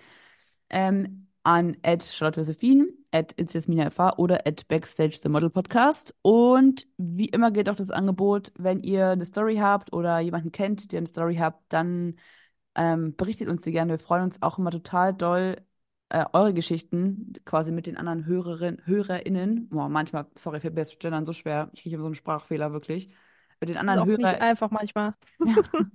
ähm, 0.70 1.30
an 1.44 1.78
@charlotte 2.02 2.46
at 3.14 3.34
@inzesminafa 3.34 4.16
oder 4.18 4.46
at 4.48 4.68
backstage 4.68 5.20
the 5.22 5.30
model 5.30 5.50
podcast. 5.50 6.16
Und 6.22 6.88
wie 6.98 7.30
immer 7.30 7.52
gilt 7.52 7.70
auch 7.70 7.76
das 7.76 7.92
Angebot, 7.92 8.52
wenn 8.58 8.82
ihr 8.82 9.10
eine 9.10 9.26
Story 9.26 9.58
habt 9.58 9.94
oder 9.94 10.20
jemanden 10.20 10.52
kennt, 10.52 10.92
der 10.92 10.98
eine 10.98 11.08
Story 11.08 11.36
habt, 11.36 11.62
dann 11.72 12.16
ähm, 12.76 13.16
berichtet 13.16 13.50
uns 13.50 13.64
die 13.64 13.72
gerne. 13.72 13.92
Wir 13.92 14.00
freuen 14.00 14.24
uns 14.24 14.42
auch 14.42 14.58
immer 14.58 14.72
total 14.72 15.14
doll, 15.14 15.58
äh, 16.10 16.26
eure 16.34 16.54
Geschichten 16.54 17.34
quasi 17.46 17.72
mit 17.72 17.86
den 17.86 17.98
anderen 17.98 18.26
Hörerin, 18.26 18.82
HörerInnen. 18.86 19.70
Boah, 19.70 19.90
manchmal, 19.90 20.26
sorry, 20.36 20.60
mir 20.64 20.72
das 20.72 20.98
Gendern 20.98 21.26
so 21.26 21.34
schwer. 21.34 21.70
Ich 21.74 21.84
kriege 21.84 21.96
immer 21.96 22.04
so 22.04 22.08
einen 22.08 22.16
Sprachfehler, 22.16 22.74
wirklich. 22.74 23.10
Mit 23.60 23.70
den 23.70 23.78
anderen 23.78 24.00
auch 24.00 24.06
nicht 24.06 24.20
Hörer, 24.20 24.42
einfach 24.42 24.72
manchmal. 24.72 25.14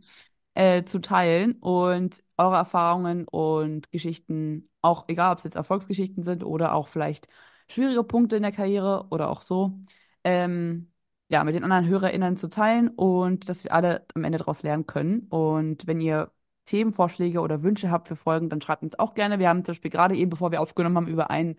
äh, 0.58 0.84
zu 0.84 1.00
teilen 1.00 1.52
und 1.60 2.22
eure 2.36 2.56
Erfahrungen 2.56 3.26
und 3.28 3.90
Geschichten, 3.92 4.68
auch 4.82 5.04
egal, 5.08 5.32
ob 5.32 5.38
es 5.38 5.44
jetzt 5.44 5.54
Erfolgsgeschichten 5.56 6.24
sind 6.24 6.42
oder 6.44 6.74
auch 6.74 6.88
vielleicht 6.88 7.28
schwierige 7.70 8.02
Punkte 8.04 8.36
in 8.36 8.42
der 8.42 8.50
Karriere 8.52 9.06
oder 9.10 9.30
auch 9.30 9.42
so, 9.42 9.78
ähm, 10.24 10.90
ja, 11.30 11.44
mit 11.44 11.54
den 11.54 11.62
anderen 11.62 11.86
HörerInnen 11.86 12.36
zu 12.36 12.48
teilen 12.48 12.88
und 12.88 13.48
dass 13.48 13.62
wir 13.62 13.72
alle 13.72 14.04
am 14.14 14.24
Ende 14.24 14.38
daraus 14.38 14.62
lernen 14.64 14.86
können. 14.86 15.28
Und 15.28 15.86
wenn 15.86 16.00
ihr 16.00 16.32
Themenvorschläge 16.64 17.40
oder 17.40 17.62
Wünsche 17.62 17.90
habt 17.92 18.08
für 18.08 18.16
Folgen, 18.16 18.48
dann 18.50 18.60
schreibt 18.60 18.82
uns 18.82 18.98
auch 18.98 19.14
gerne. 19.14 19.38
Wir 19.38 19.48
haben 19.48 19.64
zum 19.64 19.72
Beispiel 19.72 19.90
gerade 19.92 20.16
eben, 20.16 20.30
bevor 20.30 20.50
wir 20.50 20.60
aufgenommen 20.60 20.96
haben, 20.96 21.08
über 21.08 21.30
einen 21.30 21.56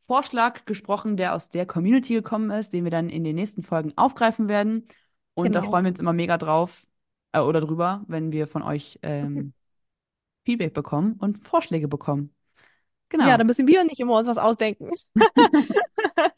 Vorschlag 0.00 0.64
gesprochen, 0.64 1.16
der 1.16 1.34
aus 1.36 1.50
der 1.50 1.66
Community 1.66 2.14
gekommen 2.14 2.50
ist, 2.50 2.72
den 2.72 2.82
wir 2.84 2.90
dann 2.90 3.10
in 3.10 3.22
den 3.22 3.36
nächsten 3.36 3.62
Folgen 3.62 3.92
aufgreifen 3.96 4.48
werden. 4.48 4.88
Und 5.34 5.54
da 5.54 5.62
Genau. 5.62 5.62
freuen 5.62 5.84
wir 5.84 5.90
uns 5.90 6.00
immer 6.00 6.12
mega 6.12 6.36
drauf 6.36 6.86
äh, 7.32 7.40
oder 7.40 7.60
drüber, 7.60 8.04
wenn 8.08 8.32
wir 8.32 8.46
von 8.46 8.62
euch 8.62 8.98
ähm, 9.02 9.54
Feedback 10.44 10.74
bekommen 10.74 11.14
und 11.14 11.38
Vorschläge 11.38 11.88
bekommen. 11.88 12.34
Ja, 13.22 13.36
Genau. 13.36 13.38
da 13.38 13.44
müssen 13.44 13.66
wir 13.68 13.84
nicht 13.84 14.00
immer 14.00 14.16
uns 14.18 14.28
was 14.28 14.38
ausdenken. 14.38 14.90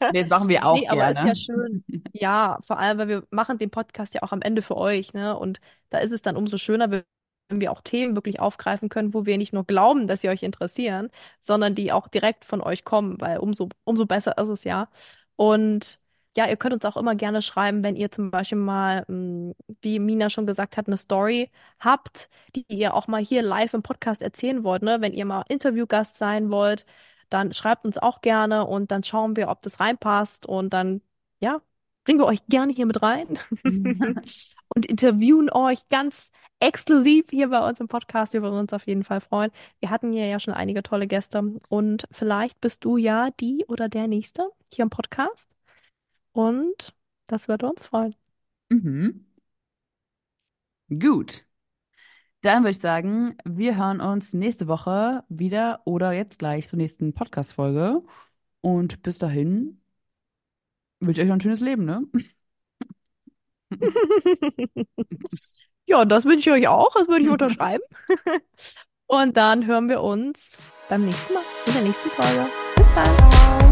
Nee, 0.09 0.21
das 0.21 0.29
machen 0.29 0.47
wir 0.47 0.65
auch 0.65 0.81
Nee, 0.81 0.87
aber 0.87 1.09
ist 1.11 1.23
ja 1.23 1.33
gerne. 1.33 1.35
schön. 1.35 1.83
Ja, 2.13 2.59
vor 2.65 2.77
allem, 2.79 2.97
weil 2.97 3.07
wir 3.07 3.27
machen 3.31 3.57
den 3.57 3.69
Podcast 3.71 4.13
ja 4.13 4.21
auch 4.23 4.31
am 4.31 4.41
Ende 4.41 4.61
für 4.61 4.77
euch, 4.77 5.13
ne? 5.13 5.37
Und 5.37 5.59
da 5.89 5.99
ist 5.99 6.11
es 6.11 6.21
dann 6.21 6.37
umso 6.37 6.57
schöner, 6.57 6.91
wenn 6.91 7.03
wenn 7.49 7.59
wir 7.61 7.71
auch 7.73 7.81
Themen 7.81 8.15
wirklich 8.15 8.39
aufgreifen 8.39 8.87
können, 8.89 9.13
wo 9.13 9.25
wir 9.25 9.37
nicht 9.37 9.51
nur 9.53 9.65
glauben, 9.65 10.07
dass 10.07 10.21
sie 10.21 10.29
euch 10.29 10.43
interessieren, 10.43 11.09
sondern 11.41 11.75
die 11.75 11.91
auch 11.91 12.07
direkt 12.07 12.45
von 12.45 12.61
euch 12.61 12.85
kommen, 12.85 13.19
weil 13.19 13.37
umso, 13.37 13.67
umso 13.83 14.05
besser 14.05 14.37
ist 14.37 14.47
es 14.49 14.63
ja. 14.63 14.87
Und 15.35 15.99
ja, 16.35 16.47
ihr 16.47 16.57
könnt 16.57 16.73
uns 16.73 16.85
auch 16.85 16.97
immer 16.97 17.15
gerne 17.15 17.41
schreiben, 17.41 17.83
wenn 17.83 17.95
ihr 17.95 18.11
zum 18.11 18.31
Beispiel 18.31 18.57
mal, 18.57 19.05
mh, 19.07 19.53
wie 19.81 19.99
Mina 19.99 20.29
schon 20.29 20.47
gesagt 20.47 20.77
hat, 20.77 20.87
eine 20.87 20.97
Story 20.97 21.51
habt, 21.79 22.29
die 22.55 22.65
ihr 22.69 22.93
auch 22.95 23.07
mal 23.07 23.21
hier 23.23 23.41
live 23.43 23.73
im 23.73 23.83
Podcast 23.83 24.21
erzählen 24.21 24.63
wollt, 24.63 24.81
ne? 24.83 24.99
Wenn 25.01 25.13
ihr 25.13 25.25
mal 25.25 25.43
Interviewgast 25.49 26.15
sein 26.17 26.49
wollt, 26.49 26.85
dann 27.29 27.53
schreibt 27.53 27.85
uns 27.85 27.97
auch 27.97 28.21
gerne 28.21 28.65
und 28.65 28.91
dann 28.91 29.03
schauen 29.03 29.35
wir, 29.35 29.49
ob 29.49 29.61
das 29.61 29.79
reinpasst 29.79 30.45
und 30.45 30.71
dann, 30.73 31.01
ja, 31.39 31.61
bringen 32.03 32.19
wir 32.19 32.25
euch 32.25 32.45
gerne 32.47 32.73
hier 32.73 32.85
mit 32.85 33.01
rein 33.01 33.39
und 34.75 34.85
interviewen 34.85 35.49
euch 35.51 35.87
ganz 35.89 36.31
exklusiv 36.59 37.25
hier 37.29 37.49
bei 37.49 37.67
uns 37.67 37.79
im 37.79 37.87
Podcast. 37.87 38.33
Wir 38.33 38.41
würden 38.41 38.59
uns 38.59 38.73
auf 38.73 38.87
jeden 38.87 39.03
Fall 39.03 39.21
freuen. 39.21 39.51
Wir 39.79 39.89
hatten 39.89 40.11
hier 40.13 40.27
ja 40.27 40.39
schon 40.39 40.53
einige 40.53 40.83
tolle 40.83 41.07
Gäste 41.07 41.59
und 41.69 42.05
vielleicht 42.11 42.59
bist 42.61 42.83
du 42.85 42.97
ja 42.97 43.29
die 43.39 43.65
oder 43.67 43.89
der 43.89 44.07
Nächste 44.07 44.49
hier 44.71 44.83
im 44.83 44.89
Podcast 44.89 45.49
und 46.33 46.93
das 47.27 47.47
würde 47.47 47.69
uns 47.69 47.85
freuen. 47.85 48.15
Mhm. 48.69 49.25
Gut. 50.89 51.45
Dann 52.41 52.63
würde 52.63 52.71
ich 52.71 52.79
sagen, 52.79 53.37
wir 53.45 53.77
hören 53.77 54.01
uns 54.01 54.33
nächste 54.33 54.67
Woche 54.67 55.23
wieder 55.29 55.81
oder 55.85 56.11
jetzt 56.11 56.39
gleich 56.39 56.67
zur 56.67 56.77
nächsten 56.77 57.13
Podcast-Folge. 57.13 58.03
Und 58.59 59.01
bis 59.01 59.17
dahin 59.17 59.81
wünsche 60.99 61.21
ich 61.21 61.25
euch 61.25 61.29
noch 61.29 61.37
ein 61.37 61.41
schönes 61.41 61.61
Leben, 61.61 61.85
ne? 61.85 62.05
Ja, 65.85 66.05
das 66.05 66.25
wünsche 66.25 66.49
ich 66.49 66.51
euch 66.51 66.67
auch. 66.67 66.93
Das 66.93 67.07
würde 67.07 67.23
ich 67.25 67.29
unterschreiben. 67.29 67.83
Und 69.07 69.35
dann 69.35 69.65
hören 69.65 69.89
wir 69.89 70.01
uns 70.01 70.57
beim 70.89 71.05
nächsten 71.05 71.33
Mal, 71.33 71.43
in 71.67 71.73
der 71.73 71.83
nächsten 71.83 72.09
Folge. 72.09 72.49
Bis 72.77 72.87
dann. 72.95 73.62